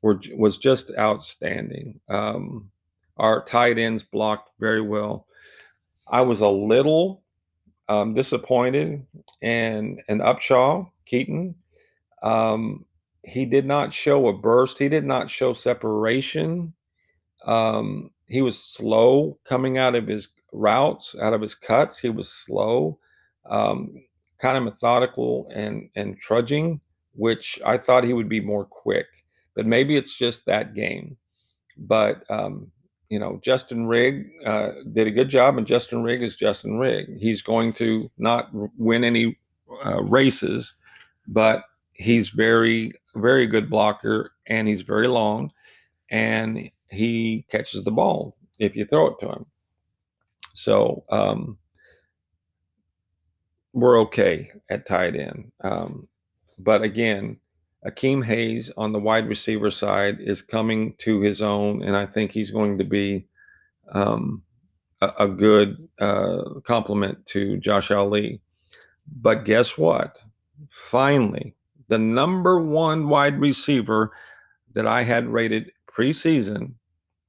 were, 0.00 0.20
was 0.34 0.56
just 0.56 0.90
outstanding. 0.98 2.00
Um, 2.08 2.70
our 3.18 3.44
tight 3.44 3.78
ends 3.78 4.02
blocked 4.02 4.50
very 4.58 4.80
well. 4.80 5.26
I 6.08 6.22
was 6.22 6.40
a 6.40 6.48
little 6.48 7.22
um, 7.88 8.14
disappointed 8.14 9.04
in, 9.42 10.02
in 10.08 10.18
Upshaw, 10.18 10.90
Keaton. 11.04 11.54
Um, 12.22 12.86
he 13.22 13.44
did 13.44 13.66
not 13.66 13.92
show 13.92 14.28
a 14.28 14.32
burst, 14.32 14.78
he 14.78 14.88
did 14.88 15.04
not 15.04 15.30
show 15.30 15.52
separation 15.52 16.72
um, 17.46 18.10
he 18.26 18.42
was 18.42 18.58
slow 18.58 19.38
coming 19.44 19.78
out 19.78 19.94
of 19.94 20.06
his 20.06 20.28
routes, 20.52 21.14
out 21.20 21.32
of 21.32 21.40
his 21.40 21.54
cuts. 21.54 21.98
He 21.98 22.10
was 22.10 22.28
slow, 22.30 22.98
um, 23.48 23.94
kind 24.38 24.56
of 24.56 24.64
methodical 24.64 25.50
and 25.54 25.88
and 25.96 26.18
trudging, 26.18 26.80
which 27.14 27.58
I 27.64 27.76
thought 27.76 28.04
he 28.04 28.12
would 28.12 28.28
be 28.28 28.40
more 28.40 28.64
quick. 28.64 29.06
But 29.54 29.66
maybe 29.66 29.96
it's 29.96 30.16
just 30.16 30.46
that 30.46 30.74
game. 30.74 31.16
But 31.76 32.28
um, 32.30 32.70
you 33.12 33.18
know, 33.18 33.38
Justin 33.42 33.86
Rigg 33.86 34.30
uh, 34.46 34.70
did 34.92 35.06
a 35.06 35.10
good 35.10 35.28
job, 35.28 35.58
and 35.58 35.66
Justin 35.66 36.02
Rigg 36.02 36.22
is 36.22 36.34
Justin 36.34 36.78
Rigg. 36.78 37.18
He's 37.18 37.42
going 37.42 37.74
to 37.74 38.10
not 38.16 38.48
win 38.78 39.04
any 39.04 39.38
uh, 39.84 40.02
races, 40.02 40.74
but 41.28 41.62
he's 41.92 42.30
very, 42.30 42.92
very 43.14 43.46
good 43.46 43.68
blocker, 43.68 44.32
and 44.46 44.66
he's 44.66 44.80
very 44.80 45.08
long, 45.08 45.52
and 46.10 46.70
he 46.92 47.46
catches 47.50 47.82
the 47.84 47.90
ball 47.90 48.36
if 48.58 48.76
you 48.76 48.84
throw 48.84 49.08
it 49.08 49.20
to 49.20 49.28
him. 49.28 49.46
So 50.54 51.04
um, 51.10 51.58
we're 53.72 53.98
okay 54.00 54.50
at 54.70 54.86
tight 54.86 55.16
end. 55.16 55.50
Um, 55.62 56.08
but 56.58 56.82
again, 56.82 57.38
Akeem 57.86 58.24
Hayes 58.24 58.70
on 58.76 58.92
the 58.92 59.00
wide 59.00 59.28
receiver 59.28 59.70
side 59.70 60.18
is 60.20 60.42
coming 60.42 60.94
to 60.98 61.20
his 61.20 61.42
own, 61.42 61.82
and 61.82 61.96
I 61.96 62.06
think 62.06 62.30
he's 62.30 62.50
going 62.50 62.78
to 62.78 62.84
be 62.84 63.26
um, 63.90 64.42
a, 65.00 65.12
a, 65.20 65.28
good 65.28 65.88
uh, 65.98 66.42
complement 66.64 67.26
to 67.26 67.56
Josh 67.58 67.90
Ali. 67.90 68.40
But 69.20 69.44
guess 69.44 69.76
what? 69.76 70.22
Finally, 70.70 71.56
the 71.88 71.98
number 71.98 72.60
one 72.60 73.08
wide 73.08 73.40
receiver 73.40 74.12
that 74.74 74.86
I 74.86 75.02
had 75.02 75.26
rated 75.26 75.72
preseason 75.90 76.74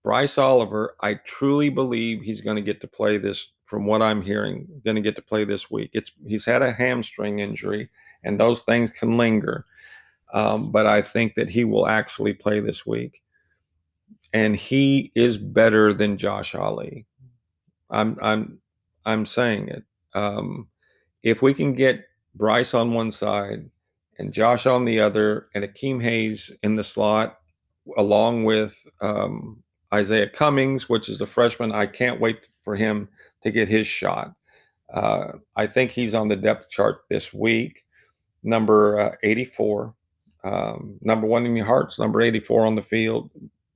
Bryce 0.03 0.37
Oliver, 0.37 0.95
I 1.01 1.15
truly 1.15 1.69
believe 1.69 2.21
he's 2.21 2.41
going 2.41 2.57
to 2.57 2.61
get 2.61 2.81
to 2.81 2.87
play 2.87 3.17
this. 3.17 3.47
From 3.65 3.87
what 3.87 4.03
I'm 4.03 4.21
hearing, 4.21 4.67
going 4.85 4.97
to 4.97 5.01
get 5.01 5.15
to 5.15 5.21
play 5.23 5.45
this 5.45 5.71
week. 5.71 5.89
It's 5.93 6.11
he's 6.27 6.45
had 6.45 6.61
a 6.61 6.73
hamstring 6.73 7.39
injury, 7.39 7.89
and 8.23 8.39
those 8.39 8.61
things 8.61 8.91
can 8.91 9.17
linger. 9.17 9.65
Um, 10.31 10.71
but 10.71 10.85
I 10.85 11.01
think 11.01 11.33
that 11.35 11.49
he 11.49 11.63
will 11.63 11.87
actually 11.87 12.33
play 12.33 12.59
this 12.59 12.85
week, 12.85 13.23
and 14.31 14.55
he 14.55 15.11
is 15.15 15.37
better 15.37 15.91
than 15.91 16.19
Josh 16.19 16.53
Ali. 16.53 17.07
I'm 17.89 18.17
I'm 18.21 18.59
I'm 19.05 19.25
saying 19.25 19.69
it. 19.69 19.83
Um, 20.13 20.67
if 21.23 21.41
we 21.41 21.55
can 21.55 21.73
get 21.73 22.05
Bryce 22.35 22.75
on 22.75 22.93
one 22.93 23.09
side 23.09 23.69
and 24.19 24.33
Josh 24.33 24.67
on 24.67 24.85
the 24.85 24.99
other, 24.99 25.47
and 25.55 25.63
Akeem 25.63 26.03
Hayes 26.03 26.55
in 26.61 26.75
the 26.75 26.83
slot, 26.83 27.39
along 27.97 28.43
with 28.43 28.77
um, 29.01 29.62
Izayah 29.93 30.33
Cummings, 30.33 30.89
which 30.89 31.07
is 31.07 31.21
a 31.21 31.27
freshman. 31.27 31.71
I 31.71 31.85
can't 31.85 32.19
wait 32.19 32.47
for 32.63 32.75
him 32.75 33.07
to 33.43 33.51
get 33.51 33.67
his 33.67 33.85
shot. 33.85 34.33
Uh, 34.91 35.33
I 35.55 35.67
think 35.67 35.91
he's 35.91 36.15
on 36.15 36.27
the 36.27 36.35
depth 36.35 36.69
chart 36.69 37.03
this 37.09 37.31
week, 37.31 37.83
number 38.41 38.99
uh, 38.99 39.11
84. 39.23 39.93
Um, 40.43 40.97
number 41.01 41.27
one 41.27 41.45
in 41.45 41.55
your 41.55 41.65
hearts, 41.65 41.99
number 41.99 42.21
84 42.21 42.65
on 42.65 42.75
the 42.75 42.83
field. 42.83 43.29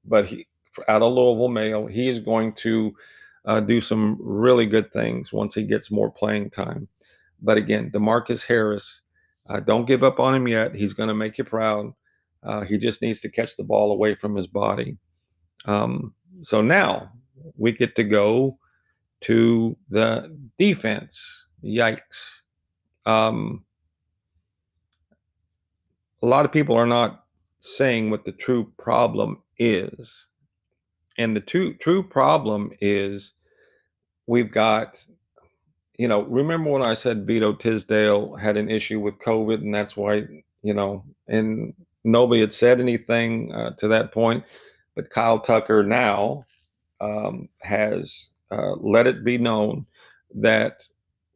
But 0.05 0.25
he, 0.25 0.47
out 0.87 1.01
of 1.01 1.13
Louisville 1.13 1.49
Male, 1.49 1.85
he 1.87 2.09
is 2.09 2.19
going 2.19 2.53
to 2.53 2.95
uh, 3.45 3.59
do 3.61 3.79
some 3.79 4.17
really 4.19 4.65
good 4.65 4.91
things 4.91 5.31
once 5.31 5.55
he 5.55 5.63
gets 5.63 5.91
more 5.91 6.11
playing 6.11 6.49
time. 6.49 6.87
But 7.41 7.57
again, 7.57 7.91
Demarcus 7.91 8.43
Harris, 8.45 9.01
uh, 9.47 9.59
don't 9.59 9.85
give 9.85 10.03
up 10.03 10.19
on 10.19 10.35
him 10.35 10.47
yet. 10.47 10.75
He's 10.75 10.93
going 10.93 11.09
to 11.09 11.15
make 11.15 11.37
you 11.37 11.43
proud. 11.43 11.93
Uh, 12.43 12.61
he 12.61 12.77
just 12.77 13.01
needs 13.01 13.19
to 13.21 13.29
catch 13.29 13.55
the 13.55 13.63
ball 13.63 13.91
away 13.91 14.15
from 14.15 14.35
his 14.35 14.47
body. 14.47 14.97
Um, 15.65 16.13
so 16.41 16.61
now 16.61 17.11
we 17.57 17.71
get 17.71 17.95
to 17.95 18.03
go 18.03 18.57
to 19.21 19.77
the 19.89 20.35
defense. 20.59 21.45
Yikes. 21.63 22.41
Um, 23.05 23.63
a 26.21 26.25
lot 26.25 26.45
of 26.45 26.51
people 26.51 26.75
are 26.75 26.85
not 26.85 27.25
saying 27.59 28.09
what 28.09 28.25
the 28.25 28.31
true 28.31 28.71
problem 28.77 29.41
is. 29.57 30.27
And 31.17 31.35
the 31.35 31.41
true 31.41 31.75
true 31.77 32.03
problem 32.03 32.71
is 32.79 33.33
we've 34.27 34.51
got 34.51 35.03
you 35.97 36.07
know, 36.07 36.21
remember 36.23 36.69
when 36.69 36.83
I 36.83 36.93
said 36.93 37.25
Vito 37.25 37.53
Tisdale 37.53 38.35
had 38.35 38.55
an 38.55 38.69
issue 38.69 38.99
with 38.99 39.17
COVID 39.17 39.55
and 39.55 39.73
that's 39.73 39.97
why, 39.97 40.27
you 40.61 40.73
know, 40.73 41.03
and 41.27 41.73
nobody 42.03 42.41
had 42.41 42.53
said 42.53 42.79
anything 42.79 43.51
uh, 43.51 43.71
to 43.77 43.87
that 43.87 44.11
point. 44.11 44.43
But 44.97 45.11
Kyle 45.11 45.39
Tucker 45.39 45.83
now 45.83 46.43
um, 46.99 47.49
has 47.61 48.29
uh, 48.49 48.73
let 48.77 49.05
it 49.05 49.23
be 49.23 49.37
known 49.37 49.85
that 50.33 50.81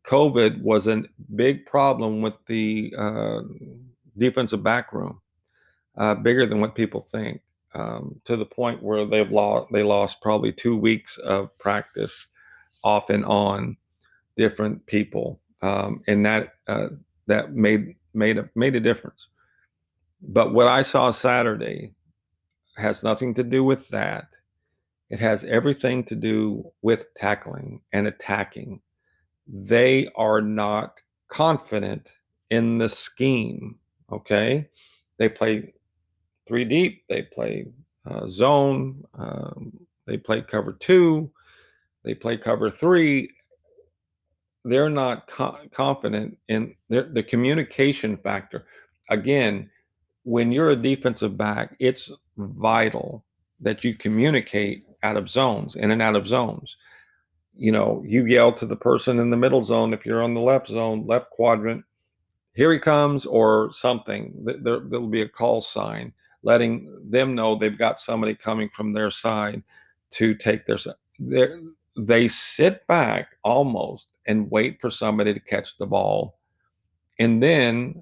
COVID 0.08 0.64
was 0.64 0.88
a 0.88 1.04
big 1.36 1.68
problem 1.68 2.24
with 2.24 2.34
the 2.48 2.92
uh, 2.98 3.42
defensive 4.18 4.64
back 4.64 4.92
room, 4.92 5.22
uh, 5.96 6.16
bigger 6.16 6.48
than 6.48 6.60
what 6.60 6.74
people 6.74 7.02
think, 7.02 7.42
um, 7.76 8.20
to 8.26 8.36
the 8.36 8.48
point 8.48 8.82
where 8.82 9.06
they've 9.06 9.32
lost 9.32 9.72
they 9.72 9.84
lost 9.84 10.22
probably 10.22 10.52
two 10.52 10.76
weeks 10.76 11.20
of 11.20 11.56
practice 11.60 12.30
off 12.84 13.12
and 13.12 13.24
on 13.26 13.78
different 14.38 14.84
people, 14.88 15.40
um, 15.62 16.02
and 16.08 16.26
that 16.26 16.56
uh, 16.66 16.88
that 17.28 17.54
made 17.54 17.96
made 18.16 18.40
a 18.40 18.50
made 18.56 18.76
a 18.76 18.80
difference. 18.80 19.28
But 20.20 20.52
what 20.52 20.68
I 20.68 20.82
saw 20.82 21.12
Saturday 21.12 21.94
has 22.78 23.04
nothing 23.04 23.34
to 23.36 23.44
do 23.44 23.64
with 23.64 23.88
that. 23.90 24.28
It 25.10 25.20
has 25.20 25.44
everything 25.44 26.04
to 26.06 26.16
do 26.16 26.72
with 26.82 27.14
tackling 27.16 27.82
and 27.92 28.08
attacking. 28.08 28.82
They 29.48 30.08
are 30.16 30.42
not 30.42 31.00
confident 31.28 32.12
in 32.50 32.78
the 32.78 32.90
scheme. 32.90 33.78
Okay, 34.12 34.70
they 35.18 35.30
play 35.30 35.74
three 36.48 36.66
deep. 36.66 37.04
They 37.10 37.24
play 37.24 37.68
uh, 38.10 38.28
zone. 38.28 39.04
Um, 39.14 39.74
they 40.08 40.18
play 40.18 40.42
cover 40.42 40.74
two. 40.74 41.32
They 42.04 42.16
play 42.16 42.38
cover 42.38 42.70
three. 42.70 43.30
They're 44.64 44.90
not 44.90 45.28
co- 45.28 45.58
confident 45.72 46.38
in 46.48 46.76
the 46.90 47.26
communication 47.28 48.18
factor. 48.18 48.66
Again, 49.10 49.70
when 50.24 50.52
you're 50.52 50.70
a 50.70 50.76
defensive 50.76 51.38
back, 51.38 51.76
it's 51.80 52.12
vital 52.38 53.24
that 53.60 53.84
you 53.84 53.94
communicate 53.94 54.86
out 55.04 55.18
of 55.18 55.30
zones, 55.30 55.76
in 55.76 55.92
and 55.92 56.02
out 56.02 56.16
of 56.16 56.28
zones. 56.28 56.78
You 57.56 57.72
know, 57.72 58.04
you 58.06 58.26
yell 58.26 58.54
to 58.54 58.66
the 58.66 58.76
person 58.76 59.20
in 59.20 59.30
the 59.30 59.38
middle 59.38 59.62
zone 59.62 59.94
if 59.94 60.06
you're 60.06 60.24
on 60.24 60.34
the 60.34 60.42
left 60.42 60.68
zone, 60.68 61.06
left 61.06 61.30
quadrant, 61.32 61.84
here 62.54 62.72
he 62.72 62.80
comes, 62.80 63.26
or 63.26 63.72
something. 63.74 64.34
There, 64.44 64.80
there'll 64.80 65.08
be 65.08 65.22
a 65.22 65.30
call 65.30 65.62
sign 65.62 66.14
letting 66.44 66.92
them 67.10 67.36
know 67.36 67.56
they've 67.56 67.78
got 67.78 68.00
somebody 68.00 68.36
coming 68.36 68.70
from 68.70 68.94
their 68.94 69.12
side 69.12 69.64
to 70.12 70.34
take 70.36 70.66
their. 70.66 70.78
They 71.96 72.28
sit 72.28 72.86
back 72.88 73.38
almost 73.44 74.08
and 74.26 74.50
wait 74.50 74.80
for 74.82 74.90
somebody 74.90 75.34
to 75.34 75.40
catch 75.40 75.78
the 75.78 75.86
ball. 75.86 76.40
And 77.20 77.44
then, 77.44 78.02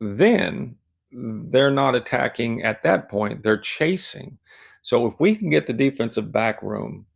then 0.00 0.76
they're 1.12 1.70
not 1.70 1.94
attacking 1.94 2.62
at 2.62 2.82
that 2.82 3.08
point, 3.08 3.42
they're 3.42 3.58
chasing. 3.58 4.38
So 4.82 5.06
if 5.06 5.14
we 5.18 5.34
can 5.34 5.50
get 5.50 5.66
the 5.66 5.72
defensive 5.72 6.32
back 6.32 6.62
room 6.62 7.06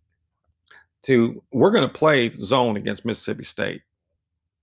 to, 1.04 1.42
we're 1.52 1.70
going 1.70 1.88
to 1.88 1.94
play 1.94 2.32
zone 2.34 2.76
against 2.76 3.04
Mississippi 3.04 3.44
State. 3.44 3.82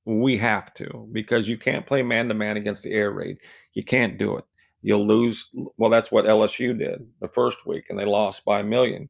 We 0.06 0.38
have 0.38 0.74
to 0.76 1.08
because 1.12 1.48
you 1.48 1.58
can't 1.58 1.86
play 1.86 2.02
man 2.02 2.28
to 2.30 2.34
man 2.34 2.58
against 2.58 2.84
the 2.84 2.92
air 2.92 3.12
raid. 3.12 3.38
You 3.74 3.84
can't 3.84 4.18
do 4.18 4.38
it. 4.38 4.46
You'll 4.82 5.06
lose. 5.06 5.50
Well, 5.78 5.90
that's 5.90 6.12
what 6.12 6.26
LSU 6.26 6.78
did 6.78 7.06
the 7.20 7.28
first 7.28 7.66
week, 7.66 7.86
and 7.90 8.00
they 8.00 8.06
lost 8.06 8.46
by 8.46 8.62
a 8.62 8.64
million. 8.64 9.10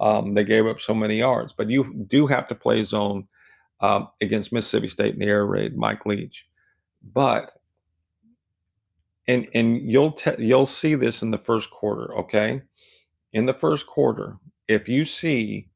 Um, 0.00 0.34
they 0.34 0.44
gave 0.44 0.66
up 0.66 0.80
so 0.80 0.94
many 0.94 1.18
yards, 1.18 1.52
but 1.52 1.68
you 1.68 2.06
do 2.08 2.26
have 2.26 2.48
to 2.48 2.54
play 2.54 2.82
zone 2.84 3.26
um, 3.80 4.08
against 4.20 4.52
Mississippi 4.52 4.88
State 4.88 5.14
in 5.14 5.20
the 5.20 5.26
air 5.26 5.44
raid, 5.44 5.76
Mike 5.76 6.06
Leach. 6.06 6.46
But 7.12 7.52
and 9.30 9.48
and 9.54 9.90
you'll 9.90 10.12
te- 10.12 10.44
you'll 10.44 10.66
see 10.66 10.94
this 10.94 11.22
in 11.22 11.30
the 11.30 11.38
first 11.38 11.70
quarter, 11.70 12.16
okay? 12.18 12.62
In 13.32 13.46
the 13.46 13.54
first 13.54 13.86
quarter, 13.86 14.36
if 14.66 14.88
you 14.88 15.04
see 15.04 15.68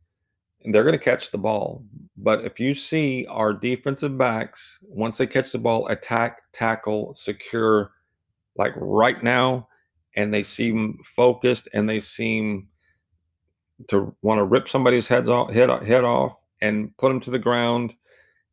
and 0.64 0.74
they're 0.74 0.82
going 0.82 0.98
to 0.98 1.04
catch 1.04 1.30
the 1.30 1.38
ball, 1.38 1.84
but 2.16 2.44
if 2.44 2.58
you 2.58 2.74
see 2.74 3.26
our 3.28 3.52
defensive 3.52 4.16
backs 4.16 4.78
once 4.82 5.18
they 5.18 5.26
catch 5.26 5.52
the 5.52 5.58
ball, 5.58 5.86
attack, 5.88 6.40
tackle, 6.52 7.14
secure, 7.14 7.92
like 8.56 8.72
right 8.76 9.22
now, 9.22 9.68
and 10.16 10.32
they 10.32 10.42
seem 10.42 10.98
focused 11.04 11.68
and 11.74 11.88
they 11.88 12.00
seem 12.00 12.68
to 13.88 14.14
want 14.22 14.38
to 14.38 14.44
rip 14.44 14.68
somebody's 14.68 15.06
heads 15.06 15.28
off, 15.28 15.52
head, 15.52 15.68
head 15.82 16.04
off 16.04 16.36
and 16.62 16.96
put 16.96 17.08
them 17.08 17.20
to 17.20 17.30
the 17.30 17.38
ground, 17.38 17.92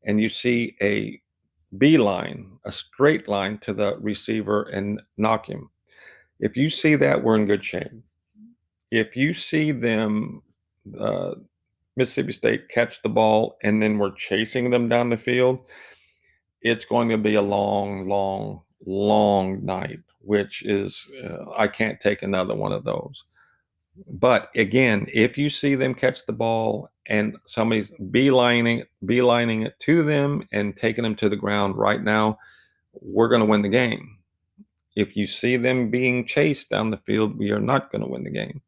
and 0.05 0.19
you 0.19 0.27
see 0.27 0.75
a 0.81 1.21
beeline, 1.77 2.57
a 2.65 2.71
straight 2.71 3.27
line 3.27 3.57
to 3.60 3.73
the 3.73 3.97
receiver 3.99 4.63
and 4.63 5.01
knock 5.17 5.47
him. 5.47 5.69
If 6.39 6.57
you 6.57 6.69
see 6.69 6.95
that, 6.95 7.23
we're 7.23 7.38
in 7.38 7.45
good 7.45 7.63
shape. 7.63 7.91
If 8.89 9.15
you 9.15 9.34
see 9.34 9.71
them, 9.71 10.41
uh, 10.99 11.36
Mississippi 11.95 12.34
State 12.34 12.69
catch 12.69 13.01
the 13.01 13.10
ball 13.10 13.57
and 13.63 13.81
then 13.81 13.97
we're 13.97 14.15
chasing 14.15 14.69
them 14.69 14.89
down 14.89 15.10
the 15.10 15.17
field, 15.17 15.60
it's 16.62 16.86
going 16.86 17.10
to 17.10 17.17
be 17.17 17.36
a 17.36 17.41
long, 17.41 18.07
long, 18.07 18.62
long 18.86 19.63
night, 19.63 19.99
which 20.19 20.63
is, 20.63 21.07
uh, 21.23 21.51
I 21.55 21.67
can't 21.67 21.99
take 21.99 22.21
another 22.21 22.55
one 22.55 22.71
of 22.71 22.84
those. 22.84 23.23
But 24.08 24.49
again, 24.56 25.08
if 25.13 25.38
you 25.38 25.49
see 25.49 25.75
them 25.75 25.93
catch 25.93 26.25
the 26.25 26.34
ball 26.34 26.89
and 27.08 27.38
somebody's 27.45 27.91
beelining 27.91 28.86
beelining 29.04 29.65
it 29.65 29.80
to 29.82 30.04
them 30.04 30.47
and 30.51 30.77
taking 30.77 31.04
them 31.04 31.15
to 31.17 31.30
the 31.30 31.36
ground 31.36 31.75
right 31.75 32.01
now, 32.01 32.38
we're 32.93 33.27
going 33.27 33.41
to 33.41 33.47
win 33.47 33.62
the 33.62 33.69
game. 33.69 34.17
If 34.95 35.15
you 35.15 35.27
see 35.27 35.58
them 35.58 35.89
being 35.89 36.25
chased 36.25 36.69
down 36.69 36.89
the 36.91 36.97
field, 36.97 37.38
we 37.38 37.51
are 37.51 37.60
not 37.60 37.91
going 37.91 38.01
to 38.01 38.10
win 38.10 38.23
the 38.23 38.30
game. 38.30 38.62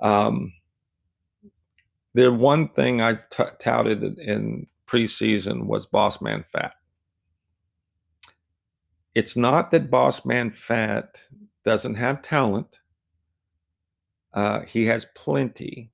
Um, 0.00 0.52
the 2.14 2.32
one 2.32 2.68
thing 2.68 3.00
I 3.00 3.14
t- 3.14 3.44
touted 3.60 4.18
in 4.18 4.66
preseason 4.88 5.66
was 5.66 5.86
Boss 5.86 6.20
Man 6.20 6.44
Fat. 6.52 6.72
It's 9.14 9.36
not 9.36 9.70
that 9.70 9.90
Boss 9.90 10.24
Man 10.24 10.50
Fat 10.50 11.16
doesn't 11.64 11.94
have 11.94 12.22
talent. 12.22 12.78
Uh, 14.36 14.60
he 14.66 14.84
has 14.84 15.06
plenty. 15.14 15.90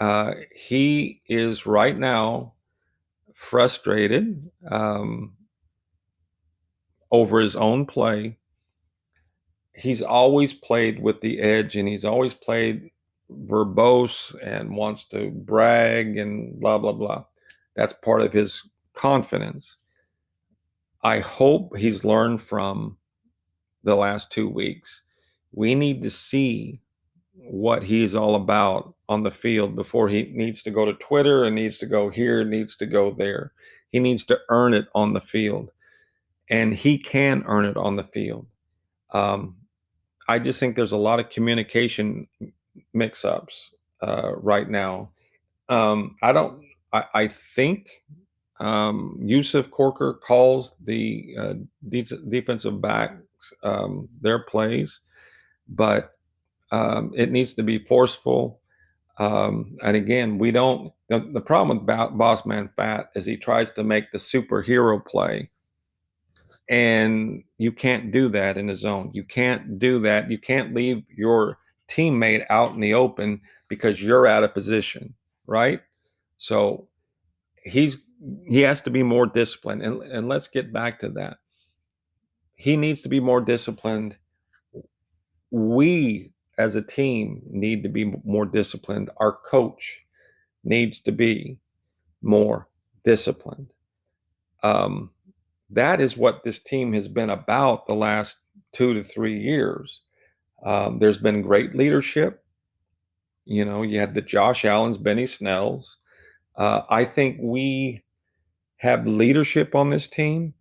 Uh, 0.00 0.32
he 0.56 1.20
is 1.26 1.66
right 1.66 1.96
now 1.96 2.54
frustrated 3.34 4.50
um, 4.70 5.34
over 7.10 7.38
his 7.38 7.54
own 7.54 7.84
play. 7.84 8.38
He's 9.74 10.00
always 10.00 10.54
played 10.54 11.02
with 11.02 11.20
the 11.20 11.40
edge 11.40 11.76
and 11.76 11.86
he's 11.86 12.06
always 12.06 12.32
played 12.32 12.90
verbose 13.30 14.34
and 14.42 14.74
wants 14.74 15.04
to 15.08 15.30
brag 15.30 16.16
and 16.16 16.58
blah, 16.58 16.78
blah, 16.78 16.92
blah. 16.92 17.24
That's 17.76 17.92
part 17.92 18.22
of 18.22 18.32
his 18.32 18.62
confidence. 18.94 19.76
I 21.02 21.20
hope 21.20 21.76
he's 21.76 22.04
learned 22.04 22.40
from 22.40 22.96
the 23.84 23.94
last 23.94 24.32
two 24.32 24.48
weeks. 24.48 25.02
We 25.52 25.74
need 25.74 26.02
to 26.04 26.10
see 26.10 26.80
what 27.50 27.82
he's 27.82 28.14
all 28.14 28.34
about 28.34 28.94
on 29.08 29.22
the 29.22 29.30
field 29.30 29.74
before 29.76 30.08
he 30.08 30.30
needs 30.34 30.62
to 30.62 30.70
go 30.70 30.84
to 30.84 30.92
Twitter 30.94 31.44
and 31.44 31.54
needs 31.54 31.78
to 31.78 31.86
go 31.86 32.10
here, 32.10 32.44
needs 32.44 32.76
to 32.76 32.86
go 32.86 33.10
there. 33.10 33.52
He 33.90 34.00
needs 34.00 34.24
to 34.26 34.38
earn 34.50 34.74
it 34.74 34.86
on 34.94 35.14
the 35.14 35.20
field, 35.20 35.70
and 36.50 36.74
he 36.74 36.98
can 36.98 37.42
earn 37.46 37.64
it 37.64 37.76
on 37.76 37.96
the 37.96 38.04
field. 38.04 38.46
Um, 39.12 39.56
I 40.28 40.38
just 40.38 40.60
think 40.60 40.76
there's 40.76 40.92
a 40.92 40.96
lot 40.98 41.20
of 41.20 41.30
communication 41.30 42.26
mix-ups 42.92 43.70
uh, 44.02 44.36
right 44.36 44.68
now. 44.68 45.10
Um, 45.68 46.16
I 46.22 46.32
don't. 46.32 46.62
I, 46.92 47.04
I 47.14 47.28
think 47.28 47.88
Um, 48.60 49.20
Yusuf 49.22 49.70
Corker 49.70 50.14
calls 50.14 50.72
the 50.84 51.34
uh, 51.38 51.54
de- 51.88 52.02
defensive 52.28 52.80
backs 52.80 53.54
um, 53.62 54.08
their 54.20 54.40
plays, 54.40 55.00
but 55.68 56.17
um, 56.70 57.12
it 57.14 57.30
needs 57.30 57.54
to 57.54 57.62
be 57.62 57.78
forceful. 57.78 58.60
Um, 59.18 59.76
and 59.82 59.96
again, 59.96 60.38
we 60.38 60.50
don't. 60.50 60.92
The, 61.08 61.20
the 61.32 61.40
problem 61.40 61.78
with 61.78 62.18
Boss 62.18 62.44
Man 62.46 62.70
Fat 62.76 63.10
is 63.14 63.24
he 63.24 63.36
tries 63.36 63.70
to 63.72 63.84
make 63.84 64.12
the 64.12 64.18
superhero 64.18 65.04
play, 65.04 65.50
and 66.68 67.42
you 67.56 67.72
can't 67.72 68.12
do 68.12 68.28
that 68.28 68.56
in 68.56 68.66
the 68.66 68.76
zone. 68.76 69.10
You 69.12 69.24
can't 69.24 69.78
do 69.78 70.00
that. 70.00 70.30
You 70.30 70.38
can't 70.38 70.74
leave 70.74 71.02
your 71.08 71.58
teammate 71.88 72.44
out 72.50 72.74
in 72.74 72.80
the 72.80 72.94
open 72.94 73.40
because 73.68 74.02
you're 74.02 74.26
out 74.26 74.44
of 74.44 74.54
position, 74.54 75.14
right? 75.46 75.80
So 76.36 76.88
he's 77.64 77.98
he 78.46 78.60
has 78.62 78.80
to 78.82 78.90
be 78.90 79.02
more 79.02 79.26
disciplined, 79.26 79.82
and 79.82 80.02
and 80.02 80.28
let's 80.28 80.48
get 80.48 80.72
back 80.72 81.00
to 81.00 81.08
that. 81.10 81.38
He 82.54 82.76
needs 82.76 83.02
to 83.02 83.08
be 83.08 83.20
more 83.20 83.40
disciplined. 83.40 84.16
We 85.50 86.32
as 86.58 86.74
a 86.74 86.82
team 86.82 87.40
need 87.48 87.82
to 87.84 87.88
be 87.88 88.12
more 88.24 88.44
disciplined. 88.44 89.10
Our 89.18 89.32
coach 89.32 90.00
needs 90.64 91.00
to 91.02 91.12
be 91.12 91.58
more 92.20 92.68
disciplined. 93.04 93.72
Um, 94.62 95.10
that 95.70 96.00
is 96.00 96.16
what 96.16 96.42
this 96.44 96.58
team 96.60 96.92
has 96.94 97.08
been 97.08 97.30
about 97.30 97.86
the 97.86 97.94
last 97.94 98.38
two 98.72 98.92
to 98.94 99.04
three 99.04 99.38
years. 99.38 100.02
Um, 100.64 100.98
there's 100.98 101.18
been 101.18 101.42
great 101.42 101.76
leadership. 101.76 102.44
You 103.44 103.64
know, 103.64 103.82
you 103.82 104.00
had 104.00 104.14
the 104.14 104.20
Josh 104.20 104.64
Allens, 104.64 104.98
Benny 104.98 105.26
Snells. 105.26 105.98
Uh, 106.56 106.82
I 106.90 107.04
think 107.04 107.38
we 107.40 108.02
have 108.78 109.06
leadership 109.06 109.74
on 109.74 109.90
this 109.90 110.08
team, 110.08 110.54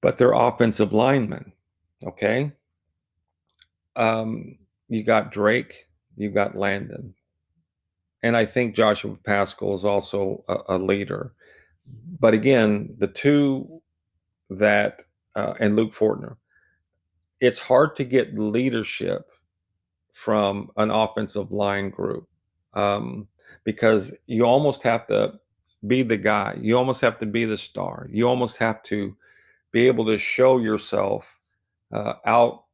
but 0.00 0.18
they're 0.18 0.32
offensive 0.32 0.92
linemen. 0.92 1.52
Okay. 2.06 2.52
Um, 3.96 4.58
you 4.88 5.02
got 5.02 5.32
Drake, 5.32 5.86
you 6.16 6.30
got 6.30 6.56
Landon. 6.56 7.14
And 8.22 8.36
I 8.36 8.46
think 8.46 8.74
Joshua 8.74 9.16
Paschal 9.24 9.74
is 9.74 9.84
also 9.84 10.44
a, 10.48 10.76
a 10.76 10.78
leader. 10.78 11.32
But 12.18 12.34
again, 12.34 12.94
the 12.98 13.06
two 13.06 13.80
that, 14.50 15.00
uh, 15.36 15.54
and 15.60 15.76
Luke 15.76 15.94
Fortner, 15.94 16.36
it's 17.40 17.60
hard 17.60 17.96
to 17.96 18.04
get 18.04 18.38
leadership 18.38 19.30
from 20.12 20.70
an 20.76 20.90
offensive 20.90 21.52
line 21.52 21.90
group 21.90 22.28
um, 22.74 23.28
because 23.62 24.12
you 24.26 24.44
almost 24.44 24.82
have 24.82 25.06
to 25.06 25.34
be 25.86 26.02
the 26.02 26.16
guy. 26.16 26.56
You 26.60 26.76
almost 26.76 27.00
have 27.02 27.20
to 27.20 27.26
be 27.26 27.44
the 27.44 27.56
star. 27.56 28.08
You 28.10 28.28
almost 28.28 28.56
have 28.56 28.82
to 28.84 29.16
be 29.70 29.86
able 29.86 30.06
to 30.06 30.18
show 30.18 30.58
yourself 30.58 31.24
uh, 31.92 32.14
out 32.24 32.64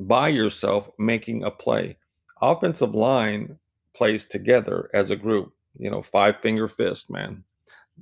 by 0.00 0.28
yourself 0.28 0.88
making 0.98 1.44
a 1.44 1.50
play. 1.50 1.96
Offensive 2.40 2.94
line 2.94 3.58
plays 3.94 4.24
together 4.24 4.90
as 4.94 5.10
a 5.10 5.16
group, 5.16 5.52
you 5.78 5.90
know, 5.90 6.02
five 6.02 6.36
finger 6.42 6.68
fist, 6.68 7.10
man. 7.10 7.44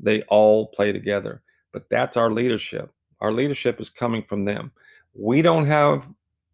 They 0.00 0.22
all 0.22 0.68
play 0.68 0.92
together. 0.92 1.42
But 1.72 1.88
that's 1.90 2.16
our 2.16 2.30
leadership. 2.30 2.92
Our 3.20 3.32
leadership 3.32 3.80
is 3.80 3.90
coming 3.90 4.22
from 4.22 4.44
them. 4.44 4.70
We 5.14 5.42
don't 5.42 5.66
have, 5.66 6.08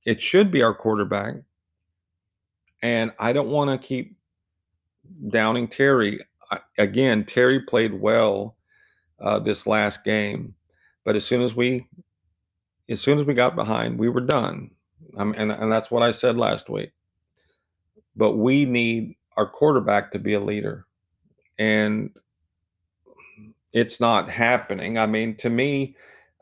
it 0.06 0.20
should 0.20 0.50
be 0.50 0.62
our 0.62 0.74
quarterback. 0.74 1.36
And 2.82 3.12
I 3.18 3.32
don't 3.32 3.50
want 3.50 3.70
to 3.70 3.86
keep 3.86 4.16
downing 5.28 5.68
Terry. 5.68 6.20
I, 6.50 6.60
again, 6.78 7.24
Terry 7.24 7.60
played 7.60 7.92
well 7.92 8.56
uh, 9.20 9.38
this 9.38 9.66
last 9.66 10.04
game, 10.04 10.54
but 11.04 11.16
as 11.16 11.24
soon 11.24 11.42
as 11.42 11.54
we, 11.54 11.86
as 12.88 13.00
soon 13.00 13.18
as 13.18 13.26
we 13.26 13.34
got 13.34 13.56
behind, 13.56 13.98
we 13.98 14.08
were 14.08 14.20
done. 14.20 14.70
Um, 15.16 15.34
and 15.36 15.52
and 15.52 15.70
that's 15.70 15.90
what 15.90 16.02
I 16.02 16.10
said 16.10 16.36
last 16.36 16.68
week. 16.68 16.92
But 18.16 18.32
we 18.32 18.64
need 18.64 19.16
our 19.36 19.46
quarterback 19.46 20.12
to 20.12 20.18
be 20.18 20.34
a 20.34 20.40
leader, 20.40 20.86
and 21.58 22.10
it's 23.72 24.00
not 24.00 24.28
happening. 24.30 24.98
I 24.98 25.06
mean, 25.06 25.36
to 25.36 25.50
me, 25.50 25.96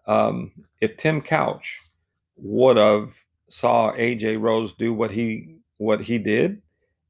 um, 0.06 0.52
if 0.80 0.96
Tim 0.96 1.20
Couch 1.22 1.78
would 2.36 2.76
have 2.76 3.10
saw 3.48 3.92
AJ 3.92 4.40
Rose 4.40 4.74
do 4.74 4.92
what 4.92 5.10
he 5.10 5.56
what 5.78 6.00
he 6.00 6.18
did, 6.18 6.62